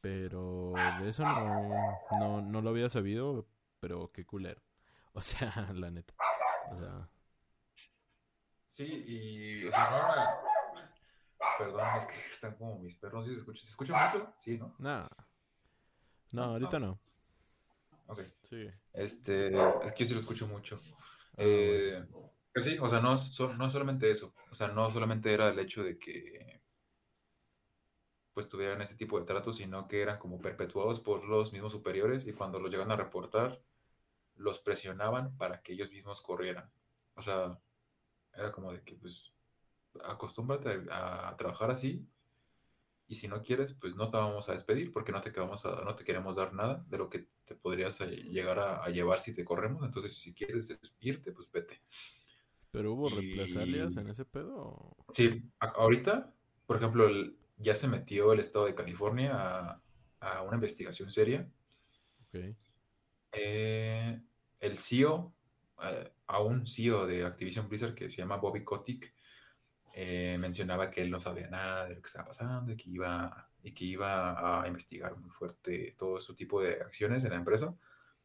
pero 0.00 0.74
de 1.00 1.08
eso 1.08 1.22
no 1.24 1.98
no, 2.20 2.40
no 2.42 2.60
lo 2.62 2.70
había 2.70 2.88
sabido 2.88 3.46
pero 3.80 4.10
qué 4.12 4.24
culero 4.26 4.62
o 5.12 5.20
sea 5.20 5.72
la 5.74 5.90
neta 5.90 6.14
o 6.70 6.78
sea 6.78 7.08
Sí, 8.70 8.84
y, 8.84 9.66
o 9.66 9.70
sea, 9.70 9.90
no 9.90 9.96
era- 10.12 10.40
Perdón, 11.58 11.86
es 11.96 12.06
que 12.06 12.14
están 12.30 12.54
como 12.56 12.78
mis 12.78 12.94
perros. 12.96 13.26
¿Sí 13.26 13.32
se 13.32 13.40
escucha? 13.40 13.60
¿Se 13.64 13.70
escucha 13.70 14.10
mucho? 14.14 14.34
Sí, 14.36 14.56
¿no? 14.58 14.74
nada 14.78 15.08
no 16.32 16.42
ahorita 16.44 16.78
no 16.80 16.98
Ok. 18.06 18.20
sí 18.42 18.68
Este, 18.92 19.70
es 19.84 19.92
que 19.92 20.04
yo 20.04 20.06
sí 20.06 20.14
lo 20.14 20.20
escucho 20.20 20.46
mucho. 20.48 20.80
Ah, 21.36 21.38
Eh, 21.38 22.04
pues 22.52 22.64
sí, 22.64 22.78
o 22.80 22.88
sea, 22.88 23.00
no, 23.00 23.14
es 23.14 23.22
so- 23.34 23.52
no 23.54 23.70
solamente 23.70 24.10
eso. 24.10 24.34
O 24.50 24.54
sea, 24.54 24.68
no 24.68 24.90
solamente 24.90 25.32
era 25.32 25.48
el 25.50 25.58
hecho 25.58 25.82
de 25.84 25.98
que 25.98 26.62
pues 28.32 28.48
tuvieran 28.48 28.80
ese 28.82 28.94
tipo 28.94 29.18
de 29.18 29.26
tratos, 29.26 29.56
sino 29.56 29.88
que 29.88 30.00
eran 30.02 30.18
como 30.18 30.40
perpetuados 30.40 31.00
por 31.00 31.24
los 31.24 31.52
mismos 31.52 31.72
superiores 31.72 32.26
y 32.26 32.32
cuando 32.32 32.60
los 32.60 32.70
llegan 32.70 32.90
a 32.90 32.96
reportar, 32.96 33.60
los 34.36 34.60
presionaban 34.60 35.36
para 35.38 35.62
que 35.62 35.74
ellos 35.74 35.90
mismos 35.92 36.20
corrieran. 36.22 36.70
O 37.16 37.22
sea, 37.22 37.60
era 38.34 38.52
como 38.52 38.72
de 38.72 38.82
que 38.84 38.96
pues 38.96 39.32
acostúmbrate 40.04 40.86
a, 40.90 41.30
a 41.30 41.36
trabajar 41.38 41.70
así 41.72 42.06
y 43.08 43.14
si 43.14 43.26
no 43.26 43.42
quieres, 43.42 43.72
pues 43.72 43.94
no 43.96 44.10
te 44.10 44.18
vamos 44.18 44.48
a 44.48 44.52
despedir 44.52 44.92
porque 44.92 45.12
no 45.12 45.20
te, 45.20 45.32
quedamos 45.32 45.64
a- 45.64 45.82
no 45.84 45.94
te 45.96 46.04
queremos 46.04 46.36
dar 46.36 46.52
nada 46.52 46.84
de 46.88 46.98
lo 46.98 47.08
que 47.08 47.26
te 47.46 47.54
podrías 47.54 48.00
eh, 48.02 48.08
llegar 48.24 48.58
a, 48.58 48.84
a 48.84 48.90
llevar 48.90 49.20
si 49.20 49.34
te 49.34 49.44
corremos. 49.44 49.82
Entonces, 49.82 50.14
si 50.18 50.34
quieres 50.34 50.78
irte, 51.00 51.32
pues 51.32 51.50
vete. 51.50 51.80
pero 52.70 52.92
hubo 52.92 53.08
y- 53.08 53.34
represalias 53.34 53.96
en 53.96 54.08
ese 54.10 54.24
pedo 54.26 54.54
o- 54.56 54.96
Sí, 55.10 55.42
ahorita, 55.58 56.34
por 56.66 56.76
ejemplo, 56.76 57.08
el- 57.08 57.38
ya 57.56 57.74
se 57.74 57.88
metió 57.88 58.32
el 58.34 58.40
estado 58.40 58.66
de 58.66 58.74
California 58.74 59.32
a, 59.34 59.82
a 60.20 60.42
una 60.42 60.56
investigación 60.56 61.10
seria. 61.10 61.50
Eh, 63.32 64.20
el 64.60 64.76
CEO, 64.78 65.34
eh, 65.82 66.12
a 66.26 66.40
un 66.42 66.66
CEO 66.66 67.06
de 67.06 67.24
Activision 67.24 67.68
Blizzard 67.68 67.94
que 67.94 68.10
se 68.10 68.18
llama 68.18 68.36
Bobby 68.36 68.64
Kotick, 68.64 69.14
eh, 70.00 70.38
mencionaba 70.38 70.92
que 70.92 71.02
él 71.02 71.10
no 71.10 71.18
sabía 71.18 71.48
nada 71.48 71.88
de 71.88 71.96
lo 71.96 72.00
que 72.00 72.06
estaba 72.06 72.28
pasando 72.28 72.70
y 72.70 72.76
que 72.76 72.88
iba, 72.88 73.50
y 73.64 73.72
que 73.72 73.84
iba 73.84 74.62
a 74.62 74.68
investigar 74.68 75.16
muy 75.16 75.28
fuerte 75.28 75.96
todo 75.98 76.18
ese 76.18 76.34
tipo 76.34 76.62
de 76.62 76.74
acciones 76.74 77.24
en 77.24 77.30
la 77.30 77.36
empresa. 77.36 77.74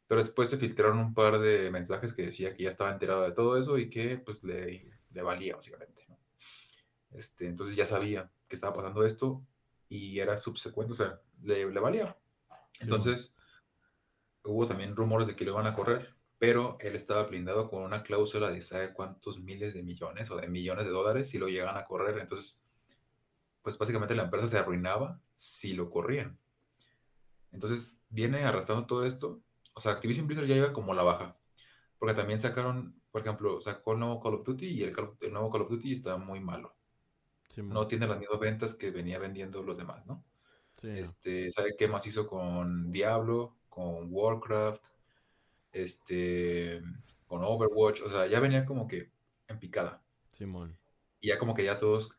Pero 0.05 0.21
después 0.21 0.51
se 0.51 0.59
filtraron 0.59 0.99
un 0.99 1.15
par 1.15 1.39
de 1.39 1.71
mensajes 1.71 2.13
que 2.13 2.27
decía 2.27 2.53
que 2.53 2.61
ya 2.61 2.69
estaba 2.69 2.91
enterado 2.91 3.23
de 3.23 3.31
todo 3.31 3.57
eso 3.57 3.79
y 3.79 3.89
que 3.89 4.19
pues 4.19 4.43
le, 4.43 4.87
le 5.13 5.21
valía 5.23 5.55
básicamente. 5.55 6.05
¿no? 6.09 6.19
Este, 7.09 7.47
entonces 7.47 7.75
ya 7.75 7.87
sabía 7.87 8.29
que 8.47 8.55
estaba 8.55 8.75
pasando 8.75 9.03
esto 9.03 9.43
y 9.89 10.19
era 10.19 10.37
subsecuente, 10.37 10.91
o 10.91 10.95
sea, 10.95 11.21
le, 11.41 11.71
le 11.71 11.79
valía. 11.79 12.15
Entonces 12.81 13.33
hubo 14.43 14.67
también 14.67 14.95
rumores 14.95 15.25
de 15.25 15.35
que 15.35 15.43
lo 15.43 15.53
iban 15.53 15.65
a 15.65 15.73
correr, 15.73 16.12
pero 16.43 16.75
él 16.81 16.93
estaba 16.97 17.23
blindado 17.23 17.69
con 17.69 17.83
una 17.83 18.03
cláusula 18.03 18.51
de 18.51 18.61
sabe 18.61 18.91
cuántos 18.91 19.39
miles 19.39 19.73
de 19.73 19.81
millones 19.81 20.29
o 20.29 20.35
de 20.35 20.49
millones 20.49 20.83
de 20.83 20.91
dólares 20.91 21.29
si 21.29 21.37
lo 21.37 21.47
llegan 21.47 21.77
a 21.77 21.85
correr. 21.85 22.19
Entonces, 22.19 22.61
pues 23.61 23.77
básicamente 23.77 24.13
la 24.13 24.23
empresa 24.23 24.47
se 24.47 24.57
arruinaba 24.57 25.21
si 25.35 25.71
lo 25.71 25.89
corrían. 25.89 26.37
Entonces 27.53 27.93
viene 28.09 28.43
arrastrando 28.43 28.85
todo 28.85 29.05
esto. 29.05 29.41
O 29.73 29.79
sea, 29.79 29.93
Activision 29.93 30.27
Blizzard 30.27 30.47
ya 30.47 30.57
iba 30.57 30.73
como 30.73 30.93
la 30.93 31.03
baja. 31.03 31.37
Porque 31.97 32.13
también 32.13 32.39
sacaron, 32.39 33.01
por 33.09 33.21
ejemplo, 33.21 33.61
sacó 33.61 33.93
el 33.93 33.99
nuevo 33.99 34.19
Call 34.19 34.33
of 34.33 34.45
Duty 34.45 34.67
y 34.67 34.83
el, 34.83 34.93
el 35.21 35.31
nuevo 35.31 35.49
Call 35.49 35.61
of 35.61 35.69
Duty 35.69 35.93
está 35.93 36.17
muy 36.17 36.41
malo. 36.41 36.75
No 37.55 37.87
tiene 37.87 38.05
las 38.05 38.19
mismas 38.19 38.41
ventas 38.41 38.73
que 38.73 38.91
venía 38.91 39.17
vendiendo 39.17 39.63
los 39.63 39.77
demás, 39.77 40.05
¿no? 40.05 40.25
Sí. 40.81 40.89
Este, 40.89 41.51
¿sabe 41.51 41.77
qué 41.77 41.87
más 41.87 42.05
hizo 42.05 42.27
con 42.27 42.91
Diablo, 42.91 43.55
con 43.69 44.07
Warcraft, 44.09 44.83
este, 45.73 46.81
con 47.27 47.43
Overwatch? 47.43 48.01
O 48.01 48.09
sea, 48.09 48.27
ya 48.27 48.39
venía 48.39 48.65
como 48.65 48.87
que 48.87 49.11
en 49.47 49.59
picada. 49.59 50.01
Simón. 50.31 50.77
Y 51.19 51.27
ya 51.29 51.37
como 51.39 51.53
que 51.53 51.63
ya 51.65 51.79
todos 51.79 52.17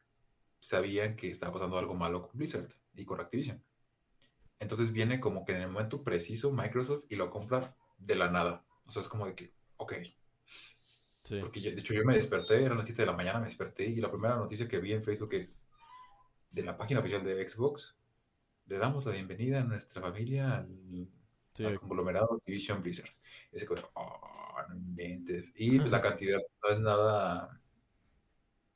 sabían 0.61 1.16
que 1.16 1.30
estaba 1.30 1.52
pasando 1.52 1.78
algo 1.78 1.94
malo 1.94 2.23
con 2.23 2.38
Blizzard 2.38 2.68
y 2.94 3.04
con 3.04 3.20
Activision. 3.20 3.62
Entonces 4.61 4.92
viene 4.92 5.20
como 5.20 5.44
que 5.44 5.52
en 5.52 5.62
el 5.62 5.68
momento 5.68 6.02
preciso 6.02 6.52
Microsoft 6.52 7.04
y 7.08 7.16
lo 7.16 7.30
compra 7.30 7.76
de 7.99 8.16
la 8.16 8.30
nada. 8.30 8.64
O 8.87 8.90
sea, 8.90 9.02
es 9.02 9.08
como 9.08 9.26
de 9.26 9.34
que, 9.34 9.52
ok. 9.76 9.94
Sí. 11.25 11.38
Porque 11.40 11.61
yo- 11.61 11.70
de 11.70 11.80
hecho 11.80 11.94
yo 11.94 12.04
me 12.04 12.14
desperté, 12.14 12.62
eran 12.62 12.76
las 12.76 12.87
7 12.87 13.02
de 13.02 13.06
la 13.06 13.16
mañana, 13.16 13.40
me 13.40 13.46
desperté 13.46 13.87
y 13.87 13.96
la 13.96 14.11
primera 14.11 14.37
noticia 14.37 14.68
que 14.68 14.78
vi 14.78 14.92
en 14.92 15.02
Facebook 15.02 15.34
es 15.34 15.64
de 16.50 16.62
la 16.62 16.76
página 16.76 17.00
oficial 17.00 17.25
de 17.25 17.46
Xbox. 17.49 17.96
Le 18.66 18.78
damos 18.78 19.04
la 19.06 19.12
bienvenida 19.12 19.61
a 19.61 19.64
nuestra 19.64 20.00
familia 20.00 20.58
al, 20.58 21.08
Sí, 21.54 21.64
al 21.64 21.78
conglomerado 21.78 22.34
Activision 22.34 22.82
Blizzard. 22.82 23.11
Ese 23.52 23.66
cosa, 23.66 23.88
oh, 23.94 24.56
no 24.68 24.75
inventes. 24.75 25.52
Y 25.56 25.78
pues, 25.78 25.90
la 25.90 26.02
cantidad 26.02 26.40
no 26.62 26.68
es 26.68 26.80
nada, 26.80 27.61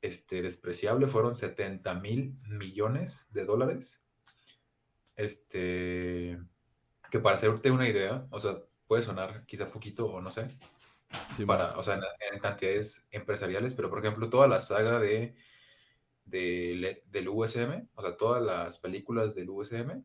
este, 0.01 0.41
despreciable, 0.41 1.07
fueron 1.07 1.35
70 1.35 1.93
mil 1.95 2.37
millones 2.47 3.27
de 3.31 3.45
dólares. 3.45 4.01
Este, 5.15 6.39
que 7.11 7.19
para 7.19 7.35
hacerte 7.35 7.71
una 7.71 7.89
idea, 7.89 8.27
o 8.31 8.39
sea, 8.39 8.55
puede 8.87 9.01
sonar 9.03 9.45
quizá 9.45 9.69
poquito 9.69 10.05
o 10.05 10.21
no 10.21 10.31
sé, 10.31 10.57
para, 11.45 11.77
o 11.77 11.83
sea, 11.83 11.99
en, 12.31 12.39
cantidades 12.39 13.07
empresariales, 13.11 13.73
pero 13.73 13.89
por 13.89 13.99
ejemplo, 13.99 14.29
toda 14.29 14.47
la 14.47 14.61
saga 14.61 14.99
de, 14.99 15.35
del 16.25 17.27
USM, 17.29 17.89
o 17.95 18.01
sea, 18.01 18.15
todas 18.15 18.41
las 18.41 18.79
películas 18.79 19.35
del 19.35 19.49
USM, 19.49 20.03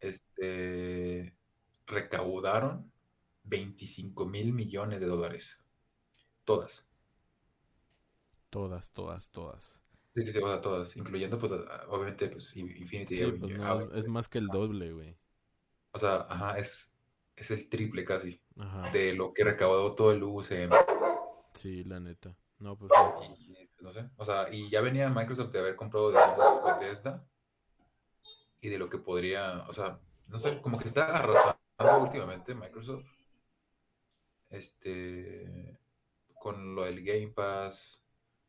este, 0.00 1.34
recaudaron 1.86 2.90
25 3.44 4.26
mil 4.26 4.52
millones 4.52 5.00
de 5.00 5.06
dólares. 5.06 5.60
Todas. 6.44 6.86
Todas, 8.50 8.90
todas, 8.92 9.28
todas. 9.30 9.82
Sí, 10.14 10.22
sí, 10.22 10.32
sí, 10.32 10.38
o 10.38 10.48
sea, 10.48 10.60
todas, 10.60 10.96
incluyendo, 10.96 11.38
pues, 11.38 11.52
obviamente, 11.88 12.28
pues, 12.28 12.56
Infinity. 12.56 13.16
Sí, 13.16 13.32
pues, 13.32 13.52
es, 13.94 14.08
más 14.08 14.28
que 14.28 14.38
el 14.38 14.48
doble, 14.48 14.92
güey. 14.92 15.16
O 15.92 15.98
sea, 15.98 16.26
ajá, 16.28 16.58
es, 16.58 16.90
es 17.36 17.50
el 17.50 17.68
triple 17.68 18.04
casi 18.04 18.40
de 18.92 19.14
lo 19.14 19.32
que 19.32 19.44
recaudó 19.44 19.94
todo 19.94 20.12
el 20.12 20.22
UCM. 20.22 20.72
Sí, 21.54 21.84
la 21.84 22.00
neta. 22.00 22.36
No, 22.58 22.76
pues. 22.76 22.90
no 23.80 23.92
sé, 23.92 24.08
o 24.16 24.24
sea, 24.24 24.52
y 24.52 24.68
ya 24.68 24.80
venía 24.80 25.08
Microsoft 25.08 25.52
de 25.52 25.60
haber 25.60 25.76
comprado, 25.76 26.10
digamos, 26.10 26.64
Bethesda 26.64 27.24
y 28.60 28.68
de 28.68 28.78
lo 28.78 28.88
que 28.88 28.98
podría, 28.98 29.64
o 29.68 29.72
sea, 29.72 30.00
no 30.26 30.38
sé, 30.38 30.60
como 30.60 30.78
que 30.78 30.88
está 30.88 31.16
arrasando 31.16 31.58
últimamente 32.00 32.54
Microsoft. 32.54 33.06
Este, 34.50 35.78
con 36.38 36.74
lo 36.74 36.84
del 36.84 37.04
Game 37.04 37.28
Pass, 37.28 38.02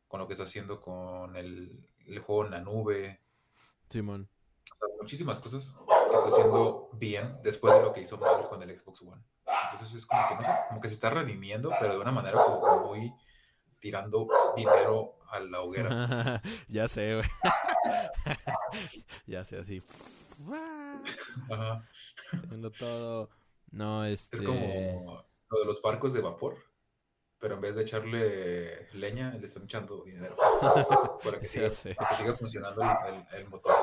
con 0.08 0.20
lo 0.20 0.26
que 0.26 0.32
está 0.32 0.44
haciendo 0.44 0.80
con 0.80 1.36
el, 1.36 1.88
juego 2.24 2.46
en 2.46 2.50
la 2.50 2.60
nube. 2.60 3.20
Simón. 3.88 4.28
O 4.72 4.76
sea, 4.76 4.88
muchísimas 5.00 5.38
cosas 5.40 5.76
que 6.08 6.16
está 6.16 6.28
haciendo 6.28 6.88
bien 6.94 7.38
después 7.42 7.74
de 7.74 7.82
lo 7.82 7.92
que 7.92 8.00
hizo 8.00 8.18
mal 8.18 8.48
con 8.48 8.62
el 8.62 8.78
Xbox 8.78 9.02
One. 9.02 9.22
Entonces 9.72 9.94
es 9.94 10.06
como 10.06 10.28
que, 10.28 10.34
no 10.36 10.42
sé, 10.42 10.48
como 10.68 10.80
que 10.80 10.88
se 10.88 10.94
está 10.94 11.10
redimiendo, 11.10 11.70
pero 11.80 11.94
de 11.94 12.00
una 12.00 12.12
manera 12.12 12.42
como 12.42 12.62
que 12.62 12.86
muy 12.86 13.14
tirando 13.78 14.28
dinero 14.56 15.18
a 15.30 15.40
la 15.40 15.60
hoguera. 15.60 16.42
ya 16.68 16.88
sé, 16.88 17.16
güey. 17.16 17.28
ya 19.26 19.44
sé, 19.44 19.58
así. 19.58 19.82
Ajá. 21.50 21.88
todo. 22.78 23.30
No, 23.70 24.04
este. 24.04 24.36
Es 24.38 24.42
como 24.42 25.24
lo 25.50 25.58
de 25.58 25.64
los 25.64 25.82
barcos 25.82 26.12
de 26.12 26.20
vapor, 26.20 26.56
pero 27.38 27.54
en 27.54 27.60
vez 27.60 27.74
de 27.74 27.82
echarle 27.82 28.88
leña, 28.92 29.32
le 29.32 29.46
están 29.46 29.64
echando 29.64 30.04
dinero. 30.04 30.36
para 31.24 31.40
que 31.40 31.48
siga, 31.48 31.68
que 31.68 32.14
siga 32.16 32.36
funcionando 32.38 32.82
el, 33.32 33.48
motor. 33.48 33.74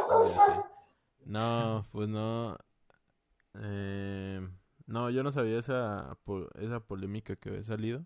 No, 1.25 1.85
pues 1.91 2.07
no. 2.07 2.57
Eh, 3.59 4.47
no, 4.85 5.09
yo 5.09 5.23
no 5.23 5.31
sabía 5.31 5.59
esa, 5.59 6.17
esa 6.59 6.79
polémica 6.79 7.35
que 7.35 7.49
había 7.49 7.63
salido. 7.63 8.05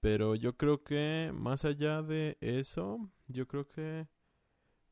Pero 0.00 0.34
yo 0.34 0.56
creo 0.56 0.82
que 0.82 1.30
más 1.32 1.64
allá 1.64 2.02
de 2.02 2.36
eso, 2.40 3.08
yo 3.28 3.46
creo 3.46 3.68
que 3.68 4.08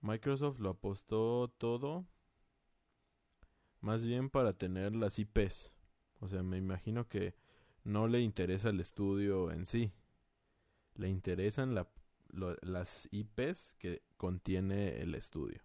Microsoft 0.00 0.58
lo 0.58 0.70
apostó 0.70 1.52
todo 1.58 2.06
más 3.80 4.04
bien 4.04 4.30
para 4.30 4.52
tener 4.52 4.94
las 4.94 5.18
IPs. 5.18 5.72
O 6.20 6.28
sea, 6.28 6.42
me 6.42 6.58
imagino 6.58 7.08
que 7.08 7.34
no 7.84 8.08
le 8.08 8.20
interesa 8.20 8.70
el 8.70 8.80
estudio 8.80 9.50
en 9.50 9.66
sí. 9.66 9.92
Le 10.94 11.08
interesan 11.08 11.74
las 11.74 13.08
IPs 13.10 13.74
que 13.78 14.02
contiene 14.16 15.00
el 15.00 15.14
estudio. 15.14 15.62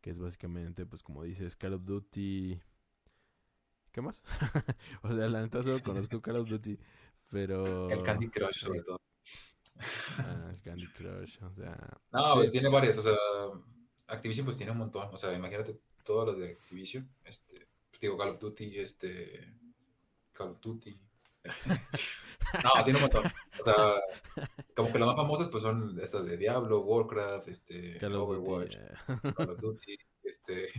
Que 0.00 0.10
es 0.10 0.18
básicamente, 0.18 0.84
pues 0.84 1.02
como 1.02 1.22
dices, 1.22 1.56
Call 1.56 1.74
of 1.74 1.84
Duty... 1.84 2.60
¿Qué 3.92 4.02
más? 4.02 4.24
o 5.02 5.08
sea, 5.08 5.28
la 5.28 5.40
neta 5.40 5.62
solo 5.62 5.80
conozco 5.80 6.20
Call 6.20 6.36
of 6.36 6.48
Duty. 6.48 6.76
Pero... 7.28 7.88
El 7.90 8.02
Candy 8.02 8.28
Crush, 8.28 8.64
sobre 8.64 8.82
todo. 8.82 9.00
Ah, 10.18 10.50
el 10.52 10.60
Candy 10.60 10.86
Crush, 10.88 11.38
o 11.42 11.52
sea... 11.52 11.76
No, 12.12 12.34
pues 12.34 12.52
tiene 12.52 12.68
varias, 12.68 12.96
o 12.98 13.02
sea, 13.02 13.16
Activision 14.06 14.44
pues 14.44 14.56
tiene 14.56 14.72
un 14.72 14.78
montón, 14.78 15.08
o 15.12 15.16
sea, 15.16 15.32
imagínate 15.34 15.80
todos 16.04 16.26
los 16.26 16.38
de 16.38 16.52
Activision, 16.52 17.08
este, 17.24 17.68
digo, 18.00 18.16
Call 18.16 18.30
of 18.30 18.38
Duty, 18.38 18.78
este, 18.78 19.54
Call 20.32 20.50
of 20.50 20.60
Duty. 20.60 21.00
no, 22.64 22.84
tiene 22.84 22.98
un 22.98 23.02
montón. 23.02 23.24
O 23.60 23.64
sea, 23.64 24.00
como 24.74 24.92
que 24.92 24.98
las 24.98 25.08
más 25.08 25.16
famosas 25.16 25.48
pues 25.48 25.62
son 25.62 25.98
estas 26.00 26.24
de 26.24 26.36
Diablo, 26.36 26.80
Warcraft, 26.80 27.48
este, 27.48 27.98
Call 27.98 28.14
of 28.16 28.28
Overwatch, 28.28 28.76
Duty, 28.76 29.34
Call 29.34 29.50
of 29.50 29.60
Duty, 29.60 29.98
este, 30.22 30.72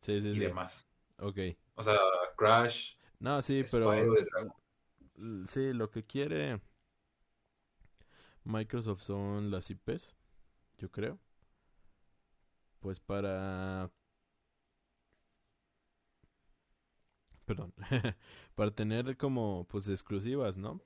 sí, 0.00 0.20
sí, 0.20 0.28
y 0.28 0.38
demás. 0.38 0.88
Ok. 1.18 1.38
O 1.74 1.82
sea, 1.82 1.98
Crash. 2.36 2.94
No, 3.18 3.40
sí, 3.42 3.64
pero 3.70 3.92
sí, 5.46 5.72
lo 5.72 5.90
que 5.90 6.04
quiere 6.04 6.60
Microsoft 8.46 9.02
son 9.02 9.50
las 9.50 9.70
IPs, 9.70 10.14
yo 10.78 10.90
creo. 10.90 11.18
Pues 12.80 13.00
para... 13.00 13.90
Perdón. 17.44 17.74
para 18.54 18.70
tener 18.70 19.16
como 19.16 19.66
pues 19.68 19.88
exclusivas, 19.88 20.56
¿no? 20.56 20.80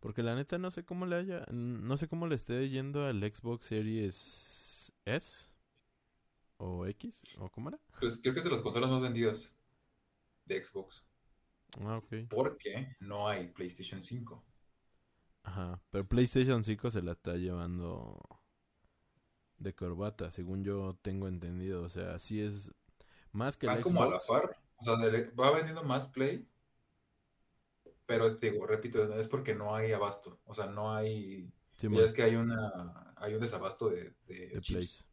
Porque 0.00 0.22
la 0.22 0.34
neta 0.34 0.58
no 0.58 0.70
sé 0.70 0.84
cómo 0.84 1.06
le 1.06 1.16
haya... 1.16 1.46
No 1.50 1.96
sé 1.96 2.08
cómo 2.08 2.26
le 2.26 2.34
esté 2.34 2.68
yendo 2.68 3.06
al 3.06 3.20
Xbox 3.20 3.66
Series 3.66 4.92
S. 5.06 5.52
¿O 6.58 6.86
X? 6.86 7.22
¿O 7.38 7.48
cómo 7.48 7.70
era? 7.70 7.80
Pues 8.00 8.18
creo 8.18 8.34
que 8.34 8.40
es 8.40 8.44
de 8.44 8.50
las 8.50 8.62
consolas 8.62 8.90
más 8.90 9.00
vendidas 9.00 9.50
de 10.44 10.62
Xbox. 10.62 11.02
Ah, 11.80 11.96
ok. 11.96 12.28
Porque 12.28 12.96
no 13.00 13.28
hay 13.28 13.48
PlayStation 13.48 14.02
5. 14.02 14.44
Ajá, 15.44 15.80
pero 15.90 16.06
PlayStation 16.06 16.62
5 16.62 16.90
se 16.90 17.02
la 17.02 17.12
está 17.12 17.34
llevando 17.34 18.20
de 19.58 19.74
corbata, 19.74 20.30
según 20.30 20.64
yo 20.64 20.98
tengo 21.02 21.28
entendido. 21.28 21.82
O 21.82 21.88
sea, 21.88 22.18
sí 22.18 22.40
es 22.40 22.72
más 23.32 23.56
que 23.56 23.66
el 23.66 23.82
como 23.82 24.02
a 24.02 24.08
la 24.08 24.20
par. 24.20 24.56
O 24.76 24.84
sea, 24.84 24.94
va 25.38 25.50
vendiendo 25.52 25.82
más 25.84 26.08
Play. 26.08 26.46
Pero 28.06 28.36
digo, 28.36 28.66
repito, 28.66 29.02
es 29.14 29.28
porque 29.28 29.54
no 29.54 29.74
hay 29.74 29.92
abasto. 29.92 30.40
O 30.44 30.54
sea, 30.54 30.66
no 30.66 30.94
hay. 30.94 31.52
ya 31.80 32.04
es 32.04 32.12
que 32.12 32.22
hay 32.22 32.36
una 32.36 33.12
hay 33.22 33.34
un 33.34 33.40
desabasto 33.40 33.88
de, 33.88 34.12
de, 34.26 34.60
chips. 34.60 35.04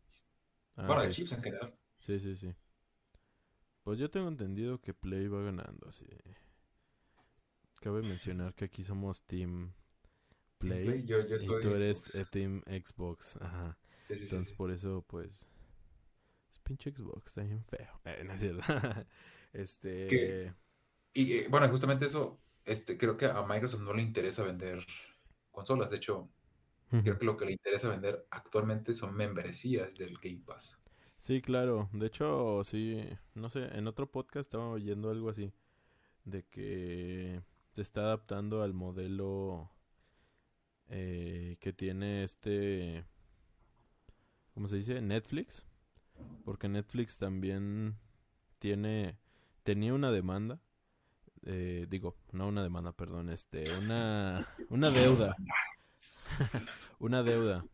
Ah, 0.76 0.88
bueno, 0.88 1.04
de 1.04 1.12
chips 1.12 1.32
en 1.32 1.44
general. 1.44 1.76
Sí, 2.00 2.20
sí, 2.20 2.36
sí. 2.36 2.56
Pues 3.84 4.00
yo 4.00 4.10
tengo 4.10 4.28
entendido 4.28 4.82
que 4.82 4.96
Play 4.96 5.28
va 5.28 5.44
ganando, 5.44 5.88
así. 5.88 6.06
Cabe 7.82 8.02
mencionar 8.02 8.56
que 8.56 8.66
aquí 8.66 8.84
somos 8.84 9.22
Team 9.22 9.74
Play, 10.60 11.06
yo, 11.06 11.26
yo 11.26 11.38
y 11.38 11.62
tú 11.62 11.70
eres 11.74 12.02
Team 12.32 12.62
Xbox. 12.68 13.38
Ajá. 13.38 13.78
Entonces 14.10 14.54
por 14.54 14.72
eso, 14.72 15.06
pues... 15.08 15.48
Es 16.52 16.60
pinche 16.60 16.92
Xbox, 16.92 17.28
está 17.28 17.44
bien 17.44 17.64
feo. 17.64 18.02
Eh, 18.06 18.24
no 18.26 18.34
es 18.34 18.40
cierto. 18.40 18.62
este... 19.54 20.54
Y 21.14 21.34
eh, 21.34 21.48
bueno, 21.50 21.68
justamente 21.70 22.06
eso, 22.06 22.40
este, 22.66 22.98
creo 22.98 23.18
que 23.18 23.26
a 23.26 23.42
Microsoft 23.44 23.82
no 23.82 23.94
le 23.94 24.02
interesa 24.02 24.44
vender 24.44 24.86
consolas. 25.52 25.90
De 25.90 25.98
hecho, 25.98 26.30
creo 26.90 27.18
que 27.18 27.26
lo 27.26 27.38
que 27.38 27.46
le 27.46 27.54
interesa 27.54 27.90
vender 27.90 28.28
actualmente 28.30 28.94
son 28.94 29.16
membresías 29.16 29.98
del 29.98 30.18
Game 30.18 30.44
Pass. 30.46 30.78
Sí, 31.20 31.42
claro. 31.42 31.90
De 31.94 32.08
hecho, 32.08 32.64
sí, 32.64 33.04
no 33.34 33.50
sé, 33.50 33.66
en 33.78 33.88
otro 33.88 34.12
podcast 34.12 34.48
estaba 34.48 34.70
oyendo 34.70 35.10
algo 35.10 35.30
así. 35.30 35.52
De 36.26 36.44
que 36.44 37.42
se 37.74 37.82
está 37.82 38.02
adaptando 38.02 38.62
al 38.62 38.74
modelo 38.74 39.72
eh, 40.90 41.58
que 41.60 41.72
tiene 41.72 42.24
este, 42.24 43.06
¿cómo 44.54 44.68
se 44.68 44.78
dice? 44.78 45.02
Netflix. 45.02 45.66
Porque 46.44 46.68
Netflix 46.68 47.18
también 47.18 47.98
tiene, 48.58 49.18
tenía 49.64 49.94
una 49.94 50.12
demanda. 50.12 50.60
Eh, 51.44 51.86
digo, 51.90 52.18
no 52.32 52.48
una 52.48 52.64
demanda, 52.64 52.92
perdón, 52.92 53.30
este, 53.30 53.72
una, 53.78 54.48
una 54.70 54.90
deuda. 54.90 55.36
una 57.00 57.24
deuda. 57.24 57.66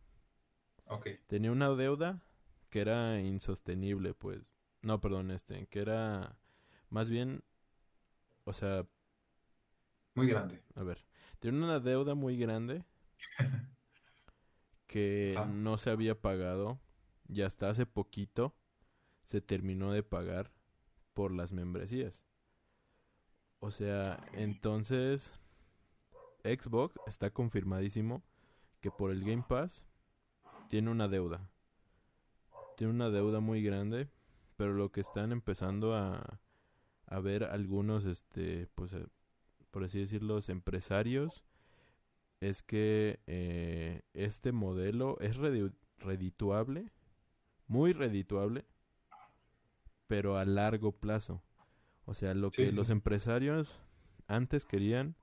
Okay. 0.84 1.18
Tenía 1.26 1.50
una 1.50 1.70
deuda 1.70 2.22
que 2.70 2.80
era 2.80 3.20
insostenible, 3.20 4.14
pues. 4.14 4.40
No, 4.82 5.00
perdón, 5.00 5.30
este, 5.32 5.66
que 5.66 5.80
era 5.80 6.38
más 6.90 7.10
bien, 7.10 7.42
o 8.44 8.52
sea... 8.52 8.86
Muy 10.14 10.28
grande. 10.28 10.62
A 10.74 10.82
ver, 10.82 11.04
tiene 11.40 11.58
una 11.58 11.80
deuda 11.80 12.14
muy 12.14 12.36
grande 12.36 12.84
que 14.86 15.34
ah. 15.38 15.46
no 15.46 15.78
se 15.78 15.90
había 15.90 16.20
pagado 16.20 16.80
y 17.28 17.42
hasta 17.42 17.68
hace 17.68 17.86
poquito 17.86 18.54
se 19.24 19.40
terminó 19.40 19.92
de 19.92 20.02
pagar 20.02 20.52
por 21.12 21.32
las 21.32 21.52
membresías. 21.52 22.24
O 23.58 23.70
sea, 23.70 24.24
entonces 24.34 25.40
Xbox 26.44 26.94
está 27.06 27.30
confirmadísimo 27.30 28.22
que 28.80 28.90
por 28.90 29.10
el 29.10 29.24
Game 29.24 29.44
Pass 29.48 29.84
tiene 30.68 30.90
una 30.90 31.08
deuda. 31.08 31.50
Tiene 32.76 32.92
una 32.92 33.10
deuda 33.10 33.40
muy 33.40 33.62
grande, 33.62 34.08
pero 34.56 34.74
lo 34.74 34.92
que 34.92 35.00
están 35.00 35.32
empezando 35.32 35.94
a, 35.94 36.40
a 37.06 37.20
ver 37.20 37.44
algunos, 37.44 38.04
este, 38.04 38.68
pues, 38.74 38.92
eh, 38.92 39.06
por 39.70 39.84
así 39.84 40.00
decirlo, 40.00 40.38
empresarios, 40.46 41.45
es 42.40 42.62
que 42.62 43.20
eh, 43.26 44.02
este 44.14 44.52
modelo 44.52 45.18
es 45.20 45.36
redituable, 45.98 46.92
muy 47.66 47.92
redituable, 47.92 48.64
pero 50.06 50.36
a 50.36 50.44
largo 50.44 50.92
plazo. 50.92 51.42
O 52.04 52.14
sea, 52.14 52.34
lo 52.34 52.50
que 52.50 52.70
los 52.72 52.90
empresarios 52.90 53.78
antes 54.28 54.64
querían 54.64 55.16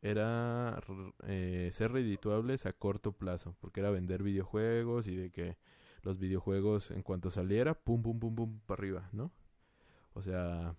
era 0.00 0.80
eh, 1.26 1.70
ser 1.72 1.92
redituables 1.92 2.66
a 2.66 2.72
corto 2.72 3.12
plazo, 3.12 3.56
porque 3.60 3.80
era 3.80 3.90
vender 3.90 4.22
videojuegos 4.22 5.08
y 5.08 5.16
de 5.16 5.30
que 5.30 5.56
los 6.02 6.18
videojuegos 6.18 6.90
en 6.92 7.02
cuanto 7.02 7.30
saliera, 7.30 7.74
pum, 7.74 8.02
pum, 8.02 8.20
pum, 8.20 8.34
pum, 8.34 8.60
para 8.66 8.80
arriba, 8.80 9.08
¿no? 9.12 9.32
O 10.14 10.22
sea, 10.22 10.76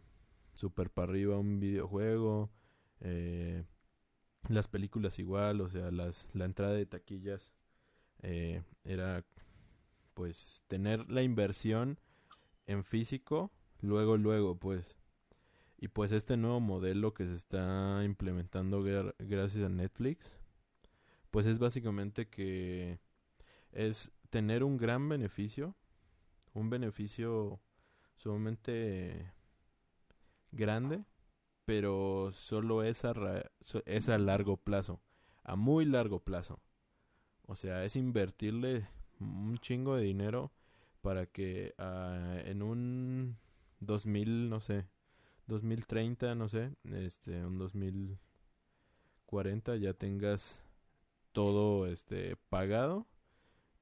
super 0.54 0.90
para 0.90 1.12
arriba 1.12 1.38
un 1.38 1.60
videojuego, 1.60 2.50
eh, 3.02 3.66
las 4.48 4.68
películas 4.68 5.20
igual, 5.20 5.62
o 5.62 5.70
sea, 5.70 5.92
las, 5.92 6.28
la 6.34 6.46
entrada 6.46 6.74
de 6.74 6.86
taquillas 6.86 7.52
eh, 8.22 8.64
era 8.84 9.26
pues 10.14 10.64
tener 10.68 11.10
la 11.10 11.22
inversión 11.24 12.00
en 12.68 12.84
físico, 12.84 13.52
luego, 13.82 14.18
luego, 14.18 14.56
pues. 14.58 14.96
Y 15.78 15.88
pues 15.88 16.12
este 16.12 16.36
nuevo 16.36 16.60
modelo 16.60 17.14
que 17.14 17.26
se 17.26 17.36
está 17.36 18.02
implementando 18.04 18.84
gracias 18.84 19.64
a 19.64 19.70
Netflix, 19.70 20.36
pues 21.32 21.46
es 21.46 21.58
básicamente 21.58 22.28
que 22.28 23.00
es 23.72 24.12
tener 24.30 24.64
un 24.64 24.78
gran 24.78 25.08
beneficio, 25.08 25.76
un 26.54 26.70
beneficio 26.70 27.62
sumamente 28.18 29.32
grande, 30.52 31.06
pero 31.70 32.32
solo 32.34 32.82
es 32.82 33.06
a, 33.06 33.12
a 33.12 34.18
largo 34.18 34.58
plazo, 34.58 35.00
a 35.44 35.56
muy 35.56 35.86
largo 35.86 36.20
plazo. 36.20 36.60
O 37.46 37.56
sea, 37.56 37.84
es 37.84 37.96
invertirle 37.96 38.88
un 39.20 39.56
chingo 39.60 39.96
de 39.96 40.02
dinero 40.02 40.52
para 41.02 41.28
que 41.28 41.76
ah, 41.78 42.40
en 42.46 42.64
un 42.64 43.38
2000, 43.82 44.50
no 44.50 44.60
sé, 44.60 44.88
2030, 45.46 46.34
no 46.34 46.50
sé, 46.50 46.72
este, 46.86 47.46
un 47.46 47.60
2040 47.60 49.76
ya 49.76 49.94
tengas 49.94 50.64
todo 51.34 51.86
este 51.86 52.36
pagado 52.50 53.06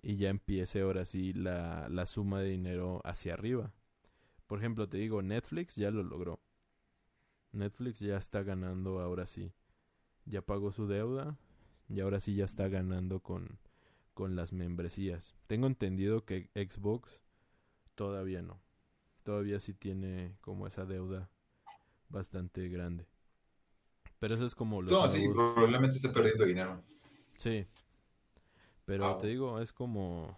y 0.02 0.18
ya 0.18 0.28
empiece 0.28 0.82
ahora 0.82 1.06
sí 1.06 1.32
la, 1.32 1.88
la 1.88 2.06
suma 2.06 2.42
de 2.42 2.50
dinero 2.50 3.00
hacia 3.06 3.36
arriba. 3.36 3.72
Por 4.46 4.60
ejemplo, 4.60 4.90
te 4.90 4.98
digo, 4.98 5.22
Netflix 5.22 5.78
ya 5.78 5.90
lo 5.90 6.04
logró. 6.04 6.42
Netflix 7.58 8.00
ya 8.00 8.18
está 8.18 8.44
ganando 8.44 9.00
ahora 9.00 9.26
sí. 9.26 9.52
Ya 10.26 10.42
pagó 10.42 10.72
su 10.72 10.88
deuda 10.88 11.38
y 11.90 12.00
ahora 12.02 12.20
sí 12.20 12.36
ya 12.36 12.46
está 12.46 12.68
ganando 12.68 13.22
con, 13.22 13.60
con 14.14 14.36
las 14.36 14.54
membresías. 14.54 15.36
Tengo 15.48 15.68
entendido 15.68 16.26
que 16.26 16.50
Xbox 16.56 17.22
todavía 17.96 18.42
no. 18.42 18.60
Todavía 19.24 19.60
sí 19.60 19.74
tiene 19.74 20.38
como 20.42 20.68
esa 20.68 20.86
deuda 20.86 21.30
bastante 22.10 22.70
grande. 22.70 23.08
Pero 24.20 24.36
eso 24.36 24.46
es 24.46 24.56
como 24.56 24.82
No, 24.82 25.08
sí, 25.08 25.28
probablemente 25.30 25.98
esté 25.98 26.10
perdiendo 26.10 26.46
dinero. 26.46 26.82
Sí. 27.36 27.68
Pero 28.86 29.18
te 29.18 29.28
digo, 29.28 29.60
es 29.60 29.74
como 29.74 30.36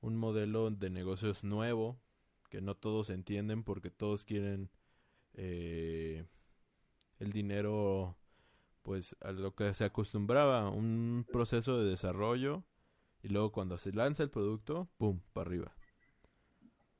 un 0.00 0.16
modelo 0.16 0.70
de 0.70 0.90
negocios 0.90 1.44
nuevo 1.44 1.98
que 2.50 2.60
no 2.60 2.74
todos 2.74 3.10
entienden 3.10 3.62
porque 3.62 3.90
todos 3.90 4.24
quieren 4.24 4.68
eh, 5.34 6.24
el 7.18 7.32
dinero 7.32 8.16
pues 8.82 9.16
a 9.20 9.32
lo 9.32 9.54
que 9.54 9.72
se 9.74 9.84
acostumbraba, 9.84 10.70
un 10.70 11.26
proceso 11.30 11.78
de 11.78 11.90
desarrollo 11.90 12.64
y 13.22 13.28
luego 13.28 13.52
cuando 13.52 13.76
se 13.76 13.92
lanza 13.92 14.22
el 14.22 14.30
producto, 14.30 14.88
¡pum!, 14.96 15.20
para 15.32 15.48
arriba. 15.48 15.76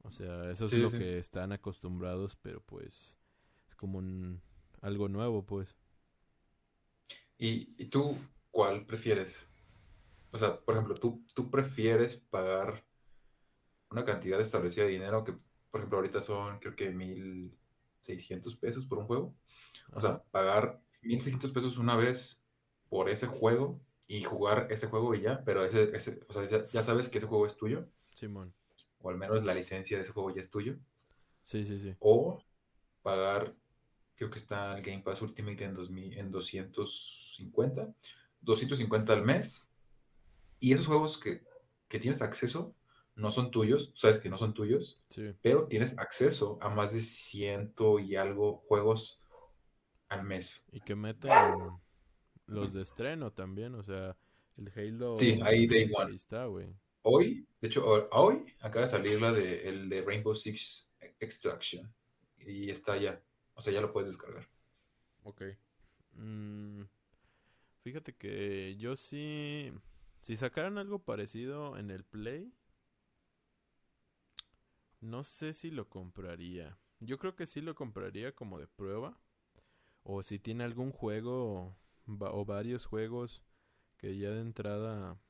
O 0.02 0.12
sea, 0.12 0.50
eso 0.50 0.66
es 0.66 0.72
lo 0.72 0.90
que 0.90 1.18
están 1.18 1.52
acostumbrados, 1.52 2.36
pero 2.36 2.60
pues 2.60 3.16
como 3.76 3.98
un, 3.98 4.42
algo 4.82 5.08
nuevo, 5.08 5.44
pues. 5.44 5.74
¿Y, 7.38 7.74
¿Y, 7.78 7.86
tú 7.86 8.16
cuál 8.50 8.84
prefieres? 8.84 9.46
O 10.32 10.38
sea, 10.38 10.60
por 10.60 10.74
ejemplo, 10.74 10.94
¿tú, 10.94 11.24
tú 11.34 11.50
prefieres 11.50 12.16
pagar 12.16 12.84
una 13.90 14.04
cantidad 14.04 14.40
establecida 14.40 14.84
de 14.84 14.92
dinero 14.92 15.24
que, 15.24 15.32
por 15.70 15.80
ejemplo, 15.80 15.98
ahorita 15.98 16.22
son 16.22 16.58
creo 16.58 16.76
que 16.76 16.90
1.600 18.10 18.58
pesos 18.58 18.86
por 18.86 18.98
un 18.98 19.06
juego? 19.06 19.34
O 19.92 20.00
sea, 20.00 20.22
pagar 20.30 20.80
1.600 21.02 21.52
pesos 21.52 21.78
una 21.78 21.96
vez 21.96 22.44
por 22.88 23.08
ese 23.08 23.26
juego 23.26 23.80
y 24.06 24.22
jugar 24.22 24.66
ese 24.70 24.88
juego 24.88 25.14
y 25.14 25.20
ya, 25.20 25.44
pero 25.44 25.64
ese, 25.64 25.96
ese 25.96 26.20
o 26.28 26.32
sea, 26.32 26.66
ya, 26.68 26.82
sabes 26.82 27.08
que 27.08 27.18
ese 27.18 27.26
juego 27.26 27.46
es 27.46 27.56
tuyo. 27.56 27.88
Simón. 28.14 28.52
O 28.98 29.10
al 29.10 29.16
menos 29.16 29.44
la 29.44 29.54
licencia 29.54 29.96
de 29.96 30.02
ese 30.02 30.12
juego 30.12 30.34
ya 30.34 30.40
es 30.40 30.50
tuyo. 30.50 30.76
Sí, 31.44 31.64
sí, 31.64 31.78
sí. 31.78 31.94
O 32.00 32.42
pagar 33.02 33.54
creo 34.20 34.30
que 34.30 34.38
está 34.38 34.76
el 34.76 34.84
Game 34.84 35.02
Pass 35.02 35.22
Ultimate 35.22 35.64
en, 35.64 35.74
2000, 35.74 36.18
en 36.18 36.30
250, 36.30 37.94
250 38.42 39.12
al 39.14 39.24
mes. 39.24 39.66
Y 40.58 40.74
esos 40.74 40.88
juegos 40.88 41.16
que, 41.16 41.42
tienes 41.88 42.20
acceso 42.20 42.74
no 43.14 43.30
son 43.30 43.50
tuyos, 43.50 43.92
sabes 43.94 44.18
que 44.18 44.30
no 44.30 44.38
son 44.38 44.54
tuyos, 44.54 45.02
pero 45.42 45.66
tienes 45.66 45.98
acceso 45.98 46.58
a 46.60 46.70
más 46.70 46.92
de 46.92 47.00
ciento 47.00 47.98
y 47.98 48.16
algo 48.16 48.64
juegos 48.68 49.22
al 50.08 50.24
mes. 50.24 50.62
Y 50.72 50.80
que 50.80 50.94
meten 50.94 51.30
los 52.46 52.72
de 52.72 52.82
estreno 52.82 53.32
también, 53.32 53.74
o 53.74 53.82
sea, 53.82 54.16
el 54.56 54.72
Halo. 54.74 55.16
Sí, 55.16 55.38
ahí 55.42 55.66
Day 55.66 55.90
One. 55.94 56.14
está, 56.14 56.46
güey. 56.46 56.74
Hoy, 57.02 57.46
de 57.60 57.68
hecho, 57.68 58.08
hoy 58.12 58.44
acaba 58.60 58.84
de 58.84 58.90
salir 58.90 59.20
la 59.20 59.32
de, 59.32 59.68
el 59.68 59.88
de 59.88 60.02
Rainbow 60.02 60.34
Six 60.34 60.90
Extraction. 61.18 61.92
Y 62.38 62.70
está 62.70 62.96
ya. 62.96 63.22
O 63.54 63.60
sea, 63.60 63.72
ya 63.72 63.80
lo 63.80 63.92
puedes 63.92 64.10
descargar. 64.10 64.48
Ok. 65.22 65.42
Mm, 66.12 66.82
fíjate 67.82 68.14
que 68.14 68.76
yo 68.76 68.96
sí... 68.96 69.72
Si 70.22 70.36
sacaran 70.36 70.76
algo 70.76 70.98
parecido 70.98 71.78
en 71.78 71.90
el 71.90 72.04
Play, 72.04 72.52
no 75.00 75.22
sé 75.24 75.52
si 75.52 75.70
lo 75.70 75.88
compraría. 75.88 76.78
Yo 77.00 77.18
creo 77.18 77.34
que 77.34 77.46
sí 77.46 77.60
lo 77.60 77.74
compraría 77.74 78.34
como 78.34 78.58
de 78.58 78.66
prueba. 78.66 79.18
O 80.02 80.22
si 80.22 80.38
tiene 80.38 80.64
algún 80.64 80.92
juego 80.92 81.76
o 82.06 82.44
varios 82.44 82.86
juegos 82.86 83.42
que 83.96 84.16
ya 84.16 84.30
de 84.30 84.40
entrada 84.40 85.20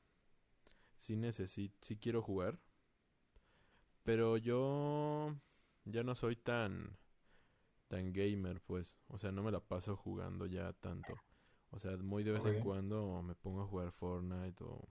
sí 0.97 1.15
necesito, 1.15 1.77
sí 1.81 1.97
quiero 1.97 2.21
jugar. 2.21 2.59
Pero 4.03 4.37
yo 4.37 5.35
ya 5.85 6.03
no 6.03 6.15
soy 6.15 6.35
tan 6.35 6.97
tan 7.87 8.13
gamer, 8.13 8.61
pues. 8.61 8.95
O 9.09 9.17
sea, 9.17 9.31
no 9.33 9.43
me 9.43 9.51
la 9.51 9.59
paso 9.59 9.97
jugando 9.97 10.45
ya 10.45 10.71
tanto. 10.73 11.13
O 11.71 11.79
sea, 11.79 11.97
muy 11.97 12.23
de 12.23 12.31
vez 12.31 12.45
en 12.45 12.63
cuando 12.63 13.21
me 13.21 13.35
pongo 13.35 13.63
a 13.63 13.67
jugar 13.67 13.91
Fortnite 13.91 14.63
o... 14.63 14.87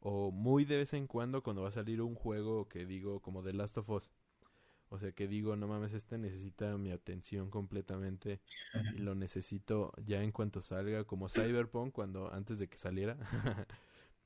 O 0.00 0.30
muy 0.30 0.64
de 0.64 0.78
vez 0.78 0.94
en 0.94 1.06
cuando 1.06 1.42
cuando 1.42 1.62
va 1.62 1.68
a 1.68 1.72
salir 1.72 2.00
un 2.00 2.14
juego 2.14 2.68
que 2.68 2.86
digo 2.86 3.20
como 3.20 3.42
The 3.42 3.52
Last 3.52 3.78
of 3.78 3.90
Us. 3.90 4.10
O 4.90 4.98
sea, 4.98 5.12
que 5.12 5.28
digo, 5.28 5.54
no 5.56 5.68
mames, 5.68 5.92
este 5.92 6.16
necesita 6.16 6.78
mi 6.78 6.90
atención 6.92 7.50
completamente 7.50 8.40
y 8.94 8.98
lo 8.98 9.14
necesito 9.14 9.92
ya 10.06 10.22
en 10.22 10.32
cuanto 10.32 10.62
salga, 10.62 11.04
como 11.04 11.28
Cyberpunk, 11.28 11.92
cuando 11.92 12.32
antes 12.32 12.58
de 12.58 12.68
que 12.68 12.78
saliera, 12.78 13.18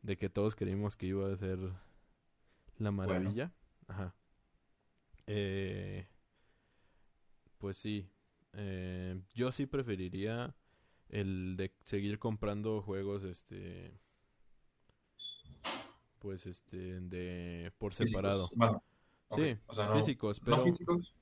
de 0.02 0.16
que 0.16 0.28
todos 0.28 0.54
creímos 0.54 0.94
que 0.94 1.06
iba 1.06 1.32
a 1.32 1.36
ser 1.36 1.58
la 2.78 2.92
maravilla. 2.92 3.52
Ajá. 3.88 4.14
Eh, 5.26 6.06
pues 7.58 7.76
sí. 7.76 8.08
Eh, 8.52 9.20
yo 9.34 9.50
sí 9.50 9.66
preferiría 9.66 10.54
el 11.08 11.56
de 11.56 11.72
seguir 11.84 12.18
comprando 12.18 12.82
juegos, 12.82 13.24
este, 13.24 13.98
pues, 16.22 16.46
este, 16.46 17.00
de 17.00 17.72
por 17.78 17.92
separado. 17.92 18.48
Sí, 19.36 19.58
físicos, 19.94 20.40
pero... 20.40 20.56
No 20.56 20.62
físicos. 20.62 21.14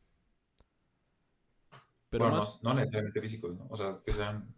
Pero 2.10 2.28
no, 2.28 2.44
no, 2.62 2.74
necesariamente 2.74 3.20
físicos, 3.20 3.56
¿no? 3.56 3.66
O 3.70 3.76
sea, 3.76 4.00
que 4.04 4.12
sean 4.12 4.54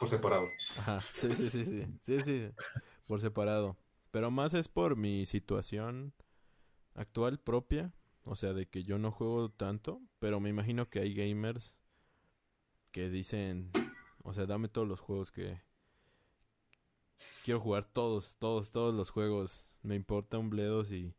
por 0.00 0.08
separado. 0.08 0.48
Ajá, 0.78 1.00
sí, 1.12 1.32
sí, 1.34 1.50
sí, 1.50 1.64
sí, 1.64 1.86
sí, 2.02 2.22
sí, 2.22 2.50
por 3.06 3.20
separado. 3.20 3.76
Pero 4.10 4.30
más 4.30 4.54
es 4.54 4.68
por 4.68 4.96
mi 4.96 5.26
situación 5.26 6.14
actual 6.94 7.38
propia 7.38 7.92
o 8.24 8.36
sea, 8.36 8.52
de 8.52 8.66
que 8.66 8.84
yo 8.84 8.98
no 8.98 9.10
juego 9.10 9.50
tanto, 9.50 10.00
pero 10.18 10.40
me 10.40 10.48
imagino 10.48 10.88
que 10.88 11.00
hay 11.00 11.14
gamers 11.14 11.74
que 12.92 13.08
dicen, 13.08 13.70
o 14.22 14.32
sea, 14.32 14.46
dame 14.46 14.68
todos 14.68 14.86
los 14.86 15.00
juegos 15.00 15.32
que 15.32 15.60
quiero 17.44 17.60
jugar 17.60 17.84
todos, 17.84 18.36
todos, 18.38 18.70
todos 18.70 18.94
los 18.94 19.10
juegos. 19.10 19.71
Me 19.82 19.94
importa 19.94 20.38
un 20.38 20.50
bledo 20.50 20.84
si, 20.84 21.14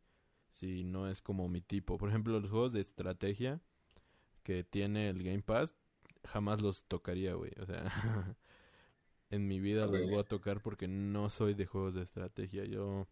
si 0.50 0.84
no 0.84 1.08
es 1.08 1.20
como 1.22 1.48
mi 1.48 1.60
tipo. 1.60 1.98
Por 1.98 2.08
ejemplo, 2.08 2.38
los 2.40 2.50
juegos 2.50 2.72
de 2.72 2.80
estrategia 2.80 3.60
que 4.42 4.64
tiene 4.64 5.08
el 5.08 5.22
Game 5.22 5.42
Pass, 5.42 5.74
jamás 6.24 6.60
los 6.60 6.84
tocaría, 6.84 7.34
güey. 7.34 7.52
O 7.60 7.66
sea, 7.66 7.84
en 9.30 9.46
mi 9.48 9.60
vida 9.60 9.86
los 9.86 10.02
voy 10.02 10.18
a 10.18 10.24
tocar 10.24 10.60
porque 10.60 10.88
no 10.88 11.28
soy 11.30 11.54
de 11.54 11.66
juegos 11.66 11.94
de 11.94 12.02
estrategia. 12.02 12.64
Yo 12.64 13.06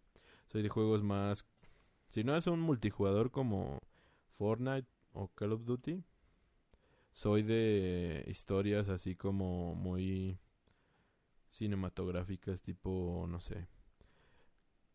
soy 0.46 0.62
de 0.62 0.68
juegos 0.68 1.02
más... 1.02 1.44
Si 2.08 2.24
no 2.24 2.36
es 2.36 2.46
un 2.46 2.60
multijugador 2.60 3.30
como 3.30 3.80
Fortnite 4.36 4.86
o 5.12 5.28
Call 5.28 5.52
of 5.52 5.64
Duty, 5.64 6.02
soy 7.12 7.42
de 7.42 8.24
historias 8.26 8.88
así 8.88 9.16
como 9.16 9.74
muy 9.74 10.38
cinematográficas 11.48 12.62
tipo, 12.62 13.26
no 13.28 13.40
sé, 13.40 13.66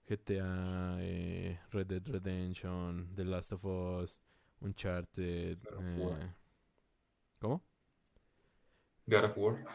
GTA, 0.07 0.97
eh, 0.99 1.59
Red 1.71 1.87
Dead 1.87 2.07
Redemption, 2.07 3.13
The 3.15 3.25
Last 3.25 3.51
of 3.51 3.65
Us, 3.65 4.21
Uncharted. 4.61 5.57
Eh, 5.79 6.33
¿Cómo? 7.39 7.61
God 9.05 9.23
of 9.25 9.37
War. 9.37 9.65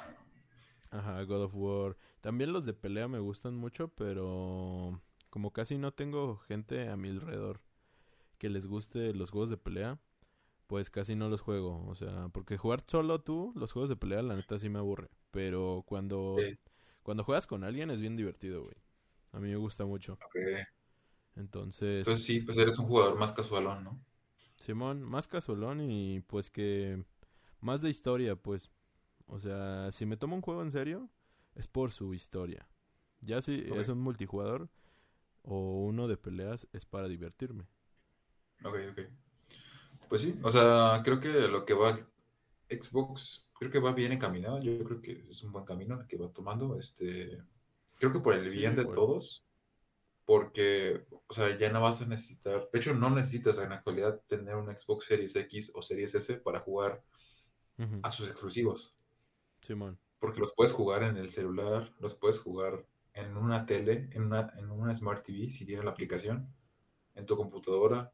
Ajá, 0.90 1.22
God 1.24 1.44
of 1.44 1.54
War. 1.54 1.96
También 2.20 2.52
los 2.52 2.64
de 2.64 2.74
pelea 2.74 3.08
me 3.08 3.18
gustan 3.18 3.56
mucho, 3.56 3.88
pero 3.88 5.00
como 5.30 5.52
casi 5.52 5.78
no 5.78 5.92
tengo 5.92 6.38
gente 6.38 6.88
a 6.88 6.96
mi 6.96 7.08
alrededor 7.08 7.60
que 8.38 8.48
les 8.48 8.66
guste 8.66 9.14
los 9.14 9.30
juegos 9.30 9.50
de 9.50 9.56
pelea, 9.56 10.00
pues 10.66 10.90
casi 10.90 11.14
no 11.14 11.28
los 11.28 11.40
juego. 11.40 11.84
O 11.88 11.94
sea, 11.94 12.28
porque 12.32 12.56
jugar 12.56 12.84
solo 12.86 13.20
tú, 13.20 13.52
los 13.54 13.72
juegos 13.72 13.88
de 13.88 13.96
pelea, 13.96 14.22
la 14.22 14.36
neta 14.36 14.58
sí 14.58 14.68
me 14.68 14.78
aburre. 14.78 15.10
Pero 15.30 15.84
cuando, 15.86 16.36
cuando 17.02 17.24
juegas 17.24 17.46
con 17.46 17.64
alguien 17.64 17.90
es 17.90 18.00
bien 18.00 18.16
divertido, 18.16 18.62
güey. 18.62 18.76
A 19.32 19.40
mí 19.40 19.50
me 19.50 19.56
gusta 19.56 19.84
mucho. 19.84 20.18
Entonces. 21.36 21.98
Entonces 21.98 22.24
sí, 22.24 22.40
pues 22.40 22.58
eres 22.58 22.78
un 22.78 22.86
jugador 22.86 23.18
más 23.18 23.32
casualón, 23.32 23.84
¿no? 23.84 24.04
Simón, 24.56 25.02
más 25.02 25.26
casualón 25.26 25.80
y 25.80 26.20
pues 26.20 26.50
que. 26.50 27.02
Más 27.60 27.80
de 27.80 27.90
historia, 27.90 28.36
pues. 28.36 28.70
O 29.26 29.38
sea, 29.38 29.90
si 29.92 30.04
me 30.04 30.16
tomo 30.16 30.36
un 30.36 30.42
juego 30.42 30.62
en 30.62 30.72
serio, 30.72 31.08
es 31.54 31.68
por 31.68 31.92
su 31.92 32.12
historia. 32.12 32.66
Ya 33.20 33.40
si 33.40 33.64
es 33.74 33.88
un 33.88 34.00
multijugador 34.00 34.68
o 35.42 35.84
uno 35.84 36.08
de 36.08 36.16
peleas, 36.16 36.66
es 36.72 36.84
para 36.84 37.08
divertirme. 37.08 37.66
Ok, 38.64 38.76
ok. 38.90 39.00
Pues 40.08 40.20
sí, 40.20 40.38
o 40.42 40.50
sea, 40.50 41.00
creo 41.04 41.20
que 41.20 41.48
lo 41.48 41.64
que 41.64 41.74
va 41.74 41.98
Xbox, 42.68 43.46
creo 43.58 43.70
que 43.70 43.78
va 43.78 43.92
bien 43.92 44.12
encaminado. 44.12 44.60
Yo 44.60 44.84
creo 44.84 45.00
que 45.00 45.24
es 45.28 45.42
un 45.42 45.52
buen 45.52 45.64
camino 45.64 46.00
el 46.00 46.06
que 46.06 46.16
va 46.16 46.28
tomando. 46.28 46.78
Este, 46.78 47.38
creo 48.02 48.12
que 48.12 48.18
por 48.18 48.34
el 48.34 48.50
bien 48.50 48.74
de 48.74 48.84
todos, 48.84 49.44
porque, 50.24 51.06
o 51.28 51.32
sea, 51.32 51.56
ya 51.56 51.70
no 51.70 51.80
vas 51.80 52.00
a 52.00 52.06
necesitar, 52.06 52.68
de 52.72 52.78
hecho, 52.80 52.94
no 52.94 53.10
necesitas 53.10 53.58
en 53.58 53.68
la 53.68 53.76
actualidad 53.76 54.20
tener 54.26 54.56
un 54.56 54.76
Xbox 54.76 55.06
Series 55.06 55.36
X 55.36 55.70
o 55.72 55.82
Series 55.82 56.12
S 56.16 56.34
para 56.38 56.58
jugar 56.58 57.04
a 58.02 58.10
sus 58.10 58.28
exclusivos. 58.28 58.92
Simón. 59.60 60.00
Porque 60.18 60.40
los 60.40 60.52
puedes 60.52 60.72
jugar 60.72 61.04
en 61.04 61.16
el 61.16 61.30
celular, 61.30 61.94
los 62.00 62.16
puedes 62.16 62.40
jugar 62.40 62.84
en 63.14 63.36
una 63.36 63.66
tele, 63.66 64.10
en 64.10 64.24
una, 64.24 64.52
en 64.56 64.68
una 64.72 64.92
Smart 64.92 65.24
TV, 65.24 65.50
si 65.50 65.64
tiene 65.64 65.84
la 65.84 65.92
aplicación, 65.92 66.52
en 67.14 67.24
tu 67.24 67.36
computadora, 67.36 68.12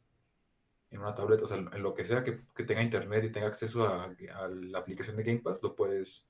en 0.90 1.01
una 1.01 1.14
tableta, 1.14 1.44
o 1.44 1.46
sea, 1.46 1.57
en 1.57 1.83
lo 1.83 1.94
que 1.94 2.05
sea 2.05 2.22
que, 2.22 2.33
tenga 2.62 2.83
internet 2.83 3.24
y 3.24 3.33
tenga 3.33 3.46
acceso 3.46 3.88
a, 3.88 4.14
la 4.51 4.79
aplicación 4.79 5.16
de 5.16 5.22
Game 5.22 5.40
Pass, 5.40 5.62
lo 5.62 5.74
puedes, 5.74 6.27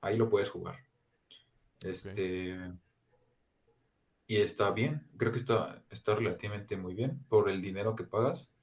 ahí 0.00 0.16
lo 0.16 0.30
puedes 0.30 0.48
jugar. 0.48 0.78
Este, 1.80 2.56
y 4.30 4.36
está 4.36 4.70
bien, 4.70 5.04
creo 5.16 5.32
que 5.32 5.38
está, 5.38 5.82
está 5.90 6.14
relativamente 6.14 6.76
muy 6.76 6.94
bien 6.94 7.18
por 7.28 7.50
el 7.50 7.60
dinero 7.60 7.96
que 7.96 8.04
pagas, 8.04 8.54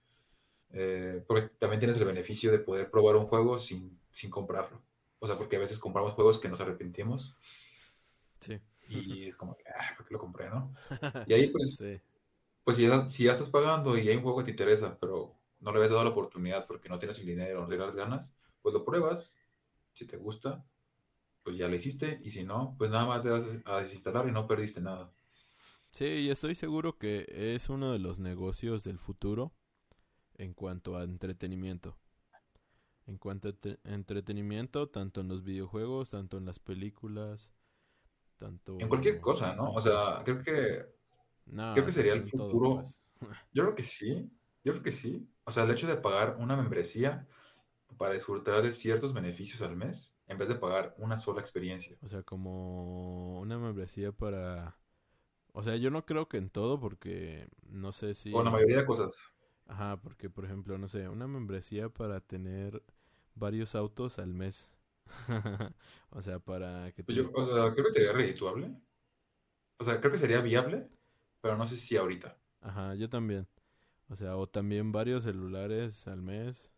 eh, 0.72 1.22
porque 1.28 1.50
también 1.60 1.82
tienes 1.82 1.98
el 1.98 2.06
beneficio 2.06 2.54
de 2.54 2.60
poder 2.60 2.90
probar 2.90 3.18
un 3.18 3.26
juego 3.28 3.60
sin, 3.60 4.00
sin 4.10 4.30
comprarlo. 4.30 4.82
O 5.20 5.28
sea, 5.28 5.38
porque 5.38 5.58
a 5.58 5.60
veces 5.60 5.78
compramos 5.78 6.14
juegos 6.14 6.40
que 6.40 6.48
nos 6.48 6.62
arrepentimos. 6.62 7.36
Sí. 8.40 8.62
Y 8.88 9.28
es 9.28 9.36
como, 9.36 9.58
ah, 9.78 9.94
¿por 9.98 10.06
qué 10.06 10.14
lo 10.14 10.22
compré, 10.22 10.50
no? 10.50 10.74
Y 11.28 11.34
ahí, 11.34 11.50
pues, 11.50 11.78
pues 12.64 12.78
si 12.78 12.88
ya, 12.88 13.10
si 13.10 13.26
ya 13.26 13.34
estás 13.34 13.50
pagando 13.50 13.98
y 13.98 14.08
hay 14.08 14.16
un 14.16 14.24
juego 14.24 14.38
que 14.38 14.46
te 14.46 14.52
interesa, 14.52 14.98
pero 14.98 15.36
no 15.60 15.72
le 15.72 15.80
habías 15.80 15.92
dado 15.92 16.06
la 16.06 16.12
oportunidad 16.12 16.66
porque 16.66 16.88
no 16.88 16.98
tienes 16.98 17.20
el 17.20 17.26
dinero, 17.26 17.60
no 17.60 17.68
tienes 17.68 17.88
las 17.88 17.96
ganas, 17.98 18.34
pues 18.62 18.72
lo 18.72 18.86
pruebas. 18.86 19.36
Si 19.92 20.06
te 20.06 20.16
gusta, 20.16 20.64
pues 21.44 21.58
ya 21.58 21.68
lo 21.68 21.76
hiciste. 21.76 22.22
Y 22.24 22.32
si 22.32 22.46
no, 22.46 22.74
pues 22.78 22.90
nada 22.90 23.06
más 23.06 23.22
te 23.22 23.32
vas 23.32 23.44
a 23.66 23.82
desinstalar 23.82 24.30
y 24.30 24.32
no 24.32 24.48
perdiste 24.48 24.80
nada. 24.80 25.12
Sí, 25.98 26.06
y 26.06 26.30
estoy 26.30 26.54
seguro 26.54 27.00
que 27.00 27.26
es 27.28 27.70
uno 27.70 27.92
de 27.92 27.98
los 27.98 28.20
negocios 28.20 28.84
del 28.84 29.00
futuro 29.00 29.52
en 30.36 30.54
cuanto 30.54 30.96
a 30.96 31.04
entretenimiento. 31.04 31.98
En 33.08 33.18
cuanto 33.18 33.48
a 33.48 33.54
entretenimiento, 33.84 34.90
tanto 34.90 35.22
en 35.22 35.28
los 35.28 35.44
videojuegos, 35.44 36.12
tanto 36.12 36.38
en 36.38 36.46
las 36.46 36.60
películas, 36.60 37.52
tanto... 38.36 38.78
En 38.80 38.90
cualquier 38.90 39.20
cosa, 39.20 39.56
¿no? 39.56 39.72
O 39.72 39.82
sea, 39.82 40.22
creo 40.24 40.44
que... 40.44 40.86
creo 41.74 41.86
que 41.88 41.92
sería 41.92 42.14
el 42.14 42.30
futuro... 42.30 42.84
Pues. 42.84 43.02
Yo 43.52 43.64
creo 43.64 43.74
que 43.74 43.82
sí, 43.82 44.30
yo 44.64 44.74
creo 44.74 44.84
que 44.84 44.92
sí. 44.92 45.28
O 45.46 45.50
sea, 45.50 45.64
el 45.64 45.72
hecho 45.72 45.88
de 45.88 45.98
pagar 45.98 46.38
una 46.40 46.56
membresía 46.56 47.28
para 47.98 48.14
disfrutar 48.14 48.62
de 48.62 48.72
ciertos 48.72 49.16
beneficios 49.16 49.64
al 49.64 49.76
mes, 49.76 50.16
en 50.28 50.38
vez 50.38 50.48
de 50.48 50.54
pagar 50.58 50.94
una 51.00 51.18
sola 51.18 51.42
experiencia. 51.42 51.98
O 52.04 52.08
sea, 52.08 52.22
como 52.22 53.40
una 53.40 53.58
membresía 53.58 54.12
para... 54.12 54.78
O 55.58 55.64
sea, 55.64 55.76
yo 55.76 55.90
no 55.90 56.06
creo 56.06 56.30
que 56.30 56.38
en 56.38 56.52
todo 56.52 56.80
porque 56.80 57.50
no 57.68 57.92
sé 57.92 58.14
si... 58.14 58.32
O 58.32 58.44
la 58.44 58.52
mayoría 58.52 58.78
de 58.78 58.86
cosas. 58.86 59.18
Ajá, 59.66 60.00
porque 60.00 60.30
por 60.30 60.46
ejemplo, 60.46 60.78
no 60.78 60.88
sé, 60.88 61.10
una 61.10 61.28
membresía 61.28 61.90
para 61.90 62.20
tener 62.20 62.84
varios 63.34 63.74
autos 63.74 64.20
al 64.20 64.36
mes. 64.36 64.70
o 66.12 66.22
sea, 66.22 66.38
para 66.38 66.92
que... 66.92 67.04
Pues 67.04 67.18
o 67.34 67.46
sea, 67.46 67.74
creo 67.74 67.86
que 67.86 67.92
sería 67.92 68.14
redituable. 68.14 68.72
O 69.80 69.84
sea, 69.84 70.00
creo 70.00 70.12
que 70.12 70.20
sería 70.20 70.42
viable, 70.42 70.92
pero 71.42 71.58
no 71.58 71.66
sé 71.66 71.78
si 71.78 71.98
ahorita. 71.98 72.38
Ajá, 72.62 72.94
yo 72.94 73.10
también. 73.10 73.48
O 74.10 74.16
sea, 74.16 74.38
o 74.38 74.46
también 74.46 74.92
varios 74.92 75.24
celulares 75.24 76.06
al 76.06 76.22
mes. 76.22 76.72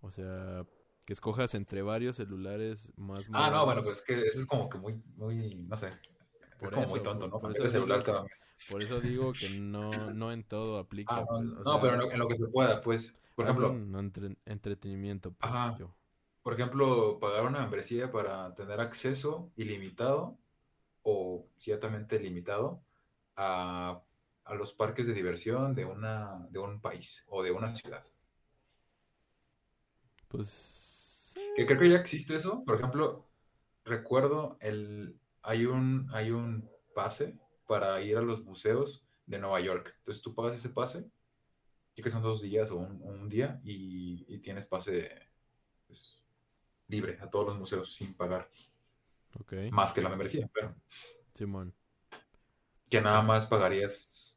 O 0.00 0.10
sea, 0.10 0.64
que 1.04 1.12
escojas 1.12 1.54
entre 1.54 1.82
varios 1.82 2.16
celulares 2.16 2.90
más 2.96 3.28
Ah, 3.34 3.50
no, 3.50 3.66
bueno, 3.66 3.84
pues 3.84 4.00
que 4.00 4.18
eso 4.18 4.40
es 4.40 4.46
como 4.46 4.70
que 4.70 4.78
muy, 4.78 4.94
muy, 5.14 5.56
no 5.56 5.76
sé. 5.76 5.92
Es 6.64 6.70
como 6.70 6.86
muy 6.86 7.00
tonto, 7.00 7.28
¿no? 7.28 7.40
Por 7.40 7.50
eso, 7.50 7.68
celular 7.68 8.04
por 8.70 8.82
eso 8.82 9.00
digo 9.00 9.32
que 9.32 9.48
no, 9.60 9.90
no 10.12 10.32
en 10.32 10.44
todo 10.44 10.78
aplica. 10.78 11.16
Ah, 11.16 11.24
pues, 11.26 11.42
no, 11.42 11.80
pero 11.80 12.10
en 12.10 12.18
lo, 12.18 12.28
que 12.28 12.36
se 12.36 12.46
pueda, 12.46 12.80
pues. 12.80 13.16
Por 13.34 13.46
ejemplo. 13.46 13.72
No, 13.72 13.98
entretenimiento, 14.46 15.32
pues, 15.32 15.50
ajá. 15.50 15.78
Por 16.42 16.54
ejemplo, 16.54 17.18
pagar 17.20 17.46
una 17.46 17.60
membresía 17.60 18.10
para 18.10 18.54
tener 18.54 18.80
acceso 18.80 19.50
ilimitado 19.56 20.36
o 21.02 21.46
ciertamente 21.56 22.18
limitado 22.18 22.82
a 23.36 24.02
a 24.44 24.54
los 24.54 24.72
parques 24.72 25.06
de 25.06 25.14
diversión 25.14 25.74
de, 25.74 25.84
una, 25.84 26.46
de 26.50 26.58
un 26.58 26.80
país 26.80 27.24
o 27.28 27.42
de 27.42 27.50
una 27.50 27.74
ciudad. 27.74 28.04
Pues... 30.28 31.32
Que 31.56 31.66
creo 31.66 31.78
que 31.78 31.90
ya 31.90 31.98
existe 31.98 32.34
eso. 32.34 32.64
Por 32.64 32.76
ejemplo, 32.76 33.26
recuerdo, 33.84 34.56
el, 34.60 35.18
hay, 35.42 35.66
un, 35.66 36.08
hay 36.12 36.30
un 36.30 36.68
pase 36.94 37.38
para 37.66 38.00
ir 38.02 38.16
a 38.16 38.22
los 38.22 38.44
museos 38.44 39.06
de 39.26 39.38
Nueva 39.38 39.60
York. 39.60 39.94
Entonces 39.98 40.22
tú 40.22 40.34
pagas 40.34 40.54
ese 40.54 40.68
pase, 40.68 41.10
y 41.94 42.02
que 42.02 42.10
son 42.10 42.22
dos 42.22 42.40
días 42.40 42.70
o 42.70 42.76
un, 42.76 43.28
día, 43.28 43.60
y, 43.64 44.38
tienes 44.38 44.66
pase 44.66 45.10
pues, 45.86 46.22
libre 46.88 47.18
a 47.20 47.28
todos 47.28 47.46
los 47.46 47.58
museos 47.58 47.94
sin 47.94 48.14
pagar. 48.14 48.50
Okay. 49.40 49.70
Más 49.70 49.92
que 49.92 50.02
la 50.02 50.08
membresía, 50.08 50.48
pero. 50.52 50.74
Simón. 51.34 51.74
Que 52.90 53.00
nada 53.00 53.22
más 53.22 53.46
pagarías 53.46 54.32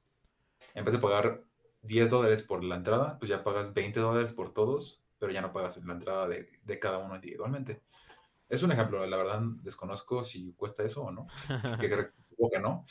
en 0.76 0.84
vez 0.84 0.94
de 0.94 1.00
pagar 1.00 1.44
10 1.84 2.10
dólares 2.10 2.44
por 2.44 2.64
la 2.64 2.76
entrada, 2.76 3.18
pues 3.18 3.30
ya 3.30 3.44
pagas 3.44 3.74
20 3.74 4.00
dólares 4.00 4.32
por 4.32 4.54
todos, 4.54 5.02
pero 5.18 5.32
ya 5.32 5.42
no 5.42 5.54
pagas 5.54 5.78
la 5.84 5.94
entrada 5.94 6.28
de, 6.28 6.80
cada 6.80 7.00
uno 7.00 7.16
individualmente. 7.16 7.82
Es 8.50 8.64
un 8.64 8.72
ejemplo, 8.72 9.06
la 9.06 9.18
verdad 9.18 9.42
desconozco 9.64 10.24
si 10.24 10.54
cuesta 10.54 10.84
eso 10.84 11.04
o 11.04 11.12
no, 11.12 11.28
que 11.80 11.90
creo 11.90 12.12
que 12.52 12.60
no, 12.60 12.86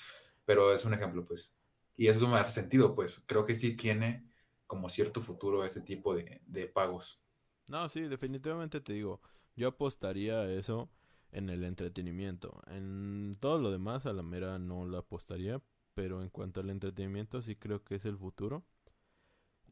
pero 0.45 0.73
es 0.73 0.85
un 0.85 0.95
ejemplo, 0.95 1.25
pues. 1.25 1.57
Y 1.97 2.09
eso 2.09 2.27
me 2.29 2.39
hace 2.39 2.61
sentido, 2.61 2.95
pues. 2.95 3.23
Creo 3.27 3.45
que 3.45 3.57
sí 3.57 3.77
tiene 3.77 4.29
como 4.67 4.89
cierto 4.89 5.23
futuro 5.23 5.65
ese 5.65 5.81
tipo 5.83 6.15
de, 6.15 6.43
de 6.47 6.67
pagos. 6.67 7.23
No, 7.67 7.89
sí, 7.89 8.03
definitivamente 8.03 8.81
te 8.81 8.93
digo, 8.93 9.21
yo 9.57 9.69
apostaría 9.69 10.41
a 10.41 10.51
eso 10.53 10.91
en 11.33 11.49
el 11.51 11.65
entretenimiento. 11.65 12.63
En 12.67 13.37
todo 13.41 13.59
lo 13.59 13.71
demás, 13.71 14.07
a 14.07 14.13
la 14.13 14.23
mera 14.23 14.59
no 14.59 14.85
lo 14.87 14.99
apostaría, 14.99 15.63
pero 15.95 16.23
en 16.23 16.29
cuanto 16.31 16.61
al 16.61 16.71
entretenimiento 16.71 17.41
sí 17.43 17.57
creo 17.57 17.83
que 17.85 17.97
es 17.97 18.05
el 18.05 18.19
futuro. 18.19 18.65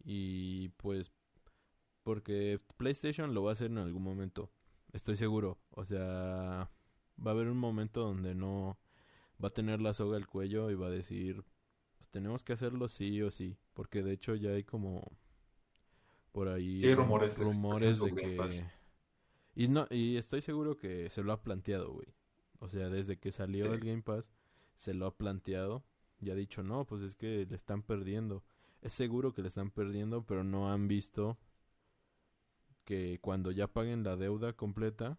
Y 0.05 0.71
pues 0.71 1.13
porque 2.05 2.61
PlayStation 2.79 3.35
lo 3.35 3.45
va 3.45 3.51
a 3.51 3.55
hacer 3.55 3.71
en 3.71 3.79
algún 3.79 4.03
momento, 4.03 4.51
estoy 4.93 5.17
seguro. 5.17 5.59
O 5.71 5.85
sea, 5.85 6.71
va 7.25 7.31
a 7.31 7.35
haber 7.35 7.49
un 7.49 7.59
momento 7.59 8.01
donde 8.03 8.35
no 8.35 8.79
va 9.43 9.49
a 9.49 9.53
tener 9.53 9.81
la 9.81 9.95
soga 9.95 10.17
al 10.17 10.27
cuello 10.27 10.71
y 10.71 10.75
va 10.75 10.87
a 10.87 10.91
decir, 10.91 11.45
pues 11.99 12.09
tenemos 12.11 12.45
que 12.45 12.53
hacerlo 12.53 12.89
sí 12.89 13.21
o 13.23 13.31
sí, 13.31 13.57
porque 13.75 14.03
de 14.03 14.13
hecho 14.13 14.35
ya 14.35 14.51
hay 14.51 14.65
como 14.65 15.03
por 16.33 16.49
ahí 16.49 16.81
Sí, 16.81 16.95
rumores 16.95 17.37
de- 17.37 17.45
rumores 17.45 18.01
que 18.01 18.65
y 19.55 19.69
no 19.69 19.87
y 19.91 20.17
estoy 20.17 20.41
seguro 20.41 20.77
que 20.77 21.11
se 21.11 21.23
lo 21.23 21.33
ha 21.33 21.43
planteado, 21.43 21.93
güey. 21.93 22.09
O 22.59 22.69
sea, 22.69 22.89
desde 22.89 23.19
que 23.19 23.33
salió 23.33 23.65
Sí. 23.65 23.71
el 23.73 23.81
Game 23.81 24.03
Pass 24.03 24.33
se 24.75 24.95
lo 24.95 25.07
ha 25.07 25.17
planteado 25.17 25.85
y 26.21 26.31
ha 26.31 26.35
dicho, 26.35 26.63
"No, 26.63 26.87
pues 26.87 27.03
es 27.03 27.15
que 27.15 27.45
le 27.49 27.55
están 27.57 27.83
perdiendo." 27.83 28.45
Es 28.81 28.93
seguro 28.95 29.35
que 29.35 29.43
le 29.43 29.49
están 29.49 29.71
perdiendo, 29.71 30.25
pero 30.25 30.43
no 30.43 30.73
han 30.73 30.89
visto 30.89 31.39
que 32.85 33.19
cuando 33.21 33.51
ya 33.51 33.67
paguen 33.69 34.05
la 34.05 34.17
deuda 34.17 34.53
completa, 34.55 35.19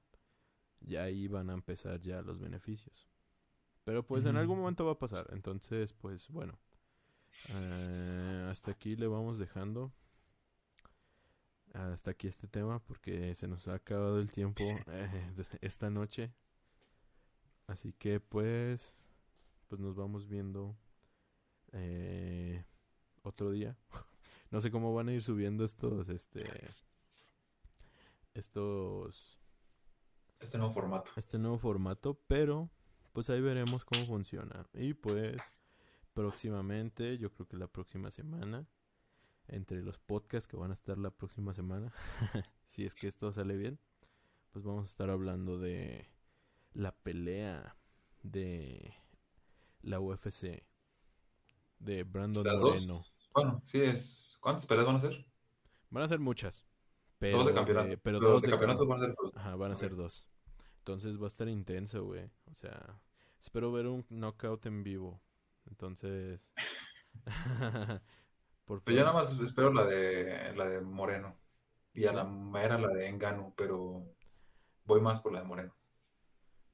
ya 0.81 1.03
ahí 1.03 1.27
van 1.27 1.49
a 1.49 1.53
empezar 1.53 2.01
ya 2.01 2.21
los 2.21 2.39
beneficios. 2.39 3.07
Pero 3.83 4.05
pues 4.05 4.25
en 4.25 4.37
algún 4.37 4.59
momento 4.59 4.85
va 4.85 4.93
a 4.93 4.99
pasar. 4.99 5.27
Entonces, 5.31 5.93
pues 5.93 6.29
bueno. 6.29 6.57
Eh, 7.49 8.47
hasta 8.49 8.71
aquí 8.71 8.95
le 8.95 9.07
vamos 9.07 9.37
dejando. 9.37 9.91
Hasta 11.73 12.11
aquí 12.11 12.27
este 12.27 12.47
tema 12.47 12.79
porque 12.79 13.33
se 13.35 13.47
nos 13.47 13.67
ha 13.67 13.73
acabado 13.73 14.19
el 14.19 14.31
tiempo 14.31 14.63
eh, 14.87 15.45
esta 15.61 15.89
noche. 15.89 16.31
Así 17.67 17.93
que 17.93 18.19
pues, 18.19 18.93
pues 19.67 19.81
nos 19.81 19.95
vamos 19.95 20.27
viendo 20.27 20.77
eh, 21.71 22.63
otro 23.23 23.51
día. 23.51 23.77
No 24.51 24.61
sé 24.61 24.69
cómo 24.69 24.93
van 24.93 25.09
a 25.09 25.13
ir 25.13 25.23
subiendo 25.23 25.65
estos, 25.65 26.09
este, 26.09 26.43
estos 28.33 29.39
Este 30.39 30.57
nuevo 30.57 30.73
formato. 30.73 31.11
este 31.15 31.37
nuevo 31.37 31.57
formato, 31.57 32.19
pero 32.27 32.69
pues 33.13 33.29
ahí 33.29 33.41
veremos 33.41 33.85
cómo 33.85 34.05
funciona. 34.05 34.65
Y 34.73 34.93
pues 34.93 35.37
próximamente, 36.13 37.17
yo 37.17 37.31
creo 37.33 37.47
que 37.47 37.57
la 37.57 37.67
próxima 37.67 38.11
semana, 38.11 38.67
entre 39.47 39.81
los 39.81 39.97
podcasts 39.99 40.47
que 40.47 40.57
van 40.57 40.71
a 40.71 40.73
estar 40.73 40.97
la 40.97 41.11
próxima 41.11 41.53
semana, 41.53 41.91
si 42.65 42.85
es 42.85 42.95
que 42.95 43.07
esto 43.07 43.31
sale 43.31 43.55
bien, 43.55 43.79
pues 44.51 44.63
vamos 44.65 44.85
a 44.87 44.89
estar 44.89 45.09
hablando 45.09 45.57
de 45.59 46.09
la 46.73 46.91
pelea 46.95 47.75
de 48.23 48.93
la 49.81 49.99
UFC 49.99 50.63
de 51.79 52.03
Brandon. 52.03 52.45
Moreno. 52.59 53.05
Bueno, 53.33 53.61
sí 53.65 53.81
es. 53.81 54.37
¿Cuántas 54.39 54.65
peleas 54.65 54.85
van 54.87 54.95
a 54.95 54.99
ser? 54.99 55.25
Van 55.89 56.03
a 56.03 56.07
ser 56.07 56.19
muchas. 56.19 56.63
Pero 57.23 57.37
dos 57.37 57.47
de 57.47 57.53
campeonato. 57.53 57.87
de- 57.87 57.97
pero 57.97 58.19
Pero 58.19 58.31
dos 58.31 58.41
de 58.41 58.47
de 58.47 58.51
campeonato 58.51 58.85
cam- 58.85 58.89
van 58.89 59.01
a 59.01 59.05
ser 59.05 59.15
dos. 59.15 59.37
Ajá, 59.37 59.55
van 59.55 59.71
a 59.71 59.75
ser 59.75 59.95
dos. 59.95 60.27
Entonces 60.79 61.19
va 61.19 61.25
a 61.25 61.27
estar 61.27 61.47
intenso, 61.49 62.03
güey. 62.05 62.29
O 62.51 62.53
sea, 62.53 62.99
espero 63.39 63.71
ver 63.71 63.87
un 63.87 64.05
knockout 64.09 64.65
en 64.65 64.83
vivo. 64.83 65.21
Entonces. 65.65 66.41
por 68.65 68.81
Pero 68.83 68.97
yo 68.97 69.03
favor. 69.05 69.13
nada 69.13 69.13
más 69.13 69.39
espero 69.39 69.71
la 69.73 69.85
de 69.85 70.53
la 70.55 70.67
de 70.67 70.81
Moreno. 70.81 71.37
Y 71.93 72.05
a 72.05 72.09
¿Sí? 72.09 72.15
la 72.15 72.23
mera 72.23 72.77
la 72.77 72.87
de 72.89 73.07
Engano, 73.07 73.53
pero 73.55 74.03
voy 74.85 74.99
más 74.99 75.21
por 75.21 75.31
la 75.31 75.41
de 75.41 75.45
Moreno. 75.47 75.75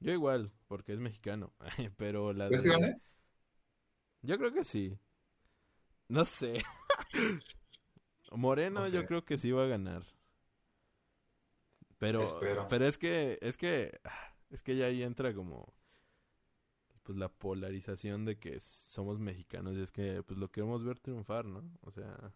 Yo 0.00 0.12
igual, 0.12 0.50
porque 0.66 0.94
es 0.94 0.98
mexicano. 0.98 1.52
pero 1.96 2.32
la 2.32 2.48
¿Crees 2.48 2.62
de. 2.62 2.70
que 2.70 2.76
gane? 2.76 3.00
Yo 4.22 4.38
creo 4.38 4.52
que 4.52 4.64
sí. 4.64 4.98
No 6.08 6.24
sé. 6.24 6.62
Moreno, 8.32 8.80
No 8.80 8.88
yo 8.88 9.06
creo 9.06 9.24
que 9.24 9.38
sí 9.38 9.50
va 9.52 9.64
a 9.64 9.68
ganar. 9.68 10.04
Pero, 12.00 12.22
Espero. 12.24 12.66
pero 12.68 12.86
es 12.86 12.98
que, 12.98 13.38
es 13.42 13.58
que, 13.58 14.00
es 14.50 14.62
que 14.64 14.76
ya 14.76 14.86
ahí 14.86 15.04
entra 15.04 15.34
como, 15.34 15.74
pues 17.02 17.18
la 17.18 17.28
polarización 17.28 18.24
de 18.24 18.38
que 18.38 18.60
somos 18.60 19.18
mexicanos 19.18 19.76
y 19.76 19.82
es 19.82 19.92
que, 19.92 20.22
pues 20.22 20.38
lo 20.38 20.50
queremos 20.50 20.84
ver 20.84 20.98
triunfar, 21.00 21.44
¿no? 21.46 21.62
O 21.82 21.90
sea, 21.90 22.34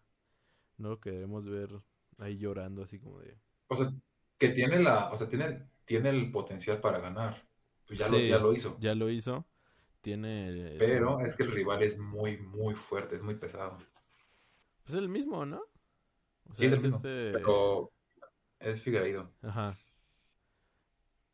no 0.77 0.89
lo 0.89 1.01
queremos 1.01 1.47
ver 1.49 1.71
ahí 2.19 2.37
llorando 2.37 2.83
así 2.83 2.99
como 2.99 3.19
de, 3.21 3.39
O 3.67 3.75
sea, 3.75 3.93
que 4.39 4.49
tiene 4.49 4.79
la, 4.79 5.11
o 5.11 5.17
sea, 5.17 5.27
tiene, 5.29 5.69
tiene 5.85 6.09
el 6.09 6.31
potencial 6.31 6.79
para 6.81 6.99
ganar. 6.99 7.47
Pues 7.87 7.99
ya, 7.99 8.09
lo, 8.09 8.17
Sí, 8.17 8.27
ya 8.27 8.39
lo 8.39 8.53
hizo. 8.53 8.77
ya 8.77 8.95
lo 8.95 9.09
hizo, 9.09 9.45
tiene, 10.01 10.77
Pero 10.77 11.19
es 11.19 11.35
que 11.35 11.43
el 11.43 11.51
rival 11.51 11.83
es 11.83 11.97
muy, 11.97 12.37
muy 12.37 12.75
fuerte, 12.75 13.15
es 13.15 13.21
muy 13.21 13.35
pesado. 13.35 13.77
pues 14.83 14.95
el 14.97 15.09
mismo, 15.09 15.45
¿no? 15.45 15.63
O 16.49 16.53
Sí, 16.53 16.65
es 16.65 16.71
el 16.71 16.73
es 16.73 16.81
mismo. 16.81 16.97
este, 16.97 17.31
Pero 17.31 17.91
es 18.59 18.81
Figueiredo. 18.81 19.31
ajá. 19.41 19.77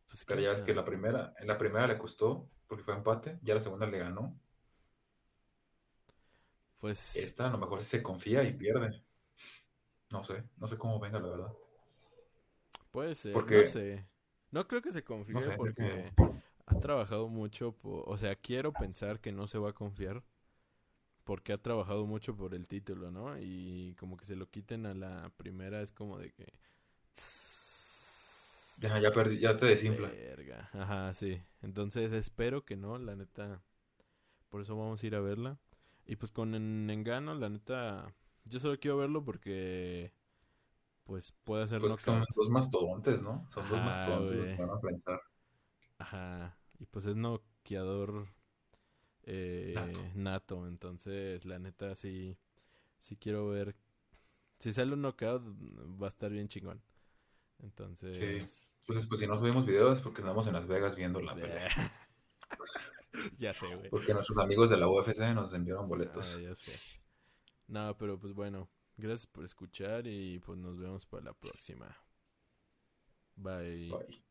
Pues, 0.07 0.25
Pero 0.25 0.41
ya 0.41 0.51
ves 0.51 0.61
que 0.61 0.75
la 0.75 0.83
primera, 0.83 1.33
en 1.39 1.47
la 1.47 1.57
primera 1.57 1.87
le 1.87 1.97
costó 1.97 2.49
porque 2.67 2.83
fue 2.83 2.93
empate, 2.93 3.39
ya 3.43 3.53
la 3.53 3.59
segunda 3.61 3.85
le 3.87 3.97
ganó. 3.99 4.37
Pues, 6.79 7.15
Esta 7.15 7.47
a 7.47 7.51
lo 7.51 7.57
mejor 7.57 7.83
se 7.83 8.01
confía 8.01 8.43
y 8.43 8.53
pierde. 8.53 9.03
No 10.11 10.23
sé, 10.23 10.43
no 10.57 10.67
sé 10.67 10.77
cómo 10.77 10.99
venga, 10.99 11.19
la 11.19 11.29
verdad. 11.29 11.53
Puede 12.91 13.15
ser, 13.15 13.33
Porque- 13.33 13.57
no 13.57 13.63
sé. 13.63 14.07
No 14.51 14.67
creo 14.67 14.81
que 14.81 14.91
se 14.91 15.03
confíe 15.03 15.33
No 15.33 15.41
sé, 15.41 15.51
es 15.51 15.57
porque 15.57 16.11
que 16.17 16.33
ha 16.65 16.79
trabajado 16.79 17.29
mucho, 17.29 17.71
po- 17.71 18.03
o 18.05 18.17
sea, 18.17 18.35
quiero 18.35 18.73
pensar 18.73 19.21
que 19.21 19.31
no 19.31 19.47
se 19.47 19.57
va 19.57 19.69
a 19.69 19.73
confiar 19.73 20.23
porque 21.23 21.53
ha 21.53 21.57
trabajado 21.61 22.05
mucho 22.05 22.35
por 22.35 22.53
el 22.53 22.67
título, 22.67 23.11
¿no? 23.11 23.37
Y 23.39 23.95
como 23.97 24.17
que 24.17 24.25
se 24.25 24.35
lo 24.35 24.49
quiten 24.49 24.85
a 24.85 24.93
la 24.93 25.31
primera 25.37 25.81
es 25.81 25.93
como 25.93 26.17
de 26.17 26.31
que... 26.31 26.47
ya, 28.81 28.99
ya 28.99 29.11
perdí, 29.13 29.39
ya 29.39 29.57
te 29.57 29.65
desinfla. 29.67 30.09
Verga. 30.09 30.69
Ajá, 30.73 31.13
sí. 31.13 31.41
Entonces 31.61 32.11
espero 32.11 32.65
que 32.65 32.75
no, 32.75 32.97
la 32.97 33.15
neta. 33.15 33.61
Por 34.49 34.61
eso 34.61 34.75
vamos 34.77 35.03
a 35.03 35.07
ir 35.07 35.15
a 35.15 35.21
verla. 35.21 35.59
Y 36.05 36.15
pues 36.17 36.31
con 36.31 36.55
en 36.55 36.89
Engano, 36.89 37.35
la 37.35 37.49
neta, 37.49 38.13
yo 38.45 38.59
solo 38.59 38.79
quiero 38.79 38.97
verlo 38.97 39.23
porque 39.23 40.13
pues 41.05 41.33
puede 41.43 41.63
hacer 41.63 41.81
Pues 41.81 42.01
son 42.01 42.23
dos 42.35 42.49
mastodontes, 42.49 43.21
¿no? 43.21 43.47
Son 43.53 43.67
dos 43.69 43.81
mastodontes 43.81 44.33
los 44.33 44.43
que 44.45 44.49
se 44.49 44.61
van 44.61 44.71
a 44.71 44.75
enfrentar. 44.75 45.21
Ajá, 45.99 46.57
y 46.79 46.85
pues 46.85 47.05
es 47.05 47.15
noqueador 47.15 48.27
eh, 49.23 49.73
Nato. 49.75 49.99
nato. 50.15 50.67
entonces 50.67 51.45
la 51.45 51.59
neta 51.59 51.95
sí, 51.95 52.37
sí 52.99 53.17
quiero 53.17 53.49
ver. 53.49 53.75
Si 54.59 54.73
sale 54.73 54.93
un 54.93 55.01
knockout 55.01 55.43
va 56.01 56.07
a 56.07 56.09
estar 56.09 56.31
bien 56.31 56.47
chingón. 56.47 56.81
Entonces, 57.61 58.67
Entonces, 58.81 59.05
pues 59.07 59.19
si 59.19 59.27
no 59.27 59.37
subimos 59.37 59.65
videos 59.65 59.97
es 59.97 60.01
porque 60.03 60.21
estamos 60.21 60.47
en 60.47 60.53
Las 60.53 60.67
Vegas 60.67 60.95
viendo 60.95 61.21
la 61.21 61.35
pelea. 61.35 61.69
ya 63.37 63.53
sé, 63.53 63.67
güey. 63.75 63.89
Porque 63.89 64.13
nuestros 64.13 64.37
amigos 64.37 64.69
de 64.69 64.77
la 64.77 64.87
UFC 64.87 65.19
nos 65.33 65.53
enviaron 65.53 65.85
Ah, 65.85 65.87
boletos. 65.87 66.41
ya 66.41 66.55
sé. 66.55 66.79
No, 67.67 67.95
pero 67.97 68.19
pues 68.19 68.33
bueno, 68.33 68.69
gracias 68.97 69.27
por 69.27 69.45
escuchar 69.45 70.07
y 70.07 70.39
pues 70.39 70.57
nos 70.57 70.77
vemos 70.77 71.05
para 71.05 71.23
la 71.25 71.33
próxima. 71.33 71.95
Bye. 73.35 73.89
Bye. 73.89 74.30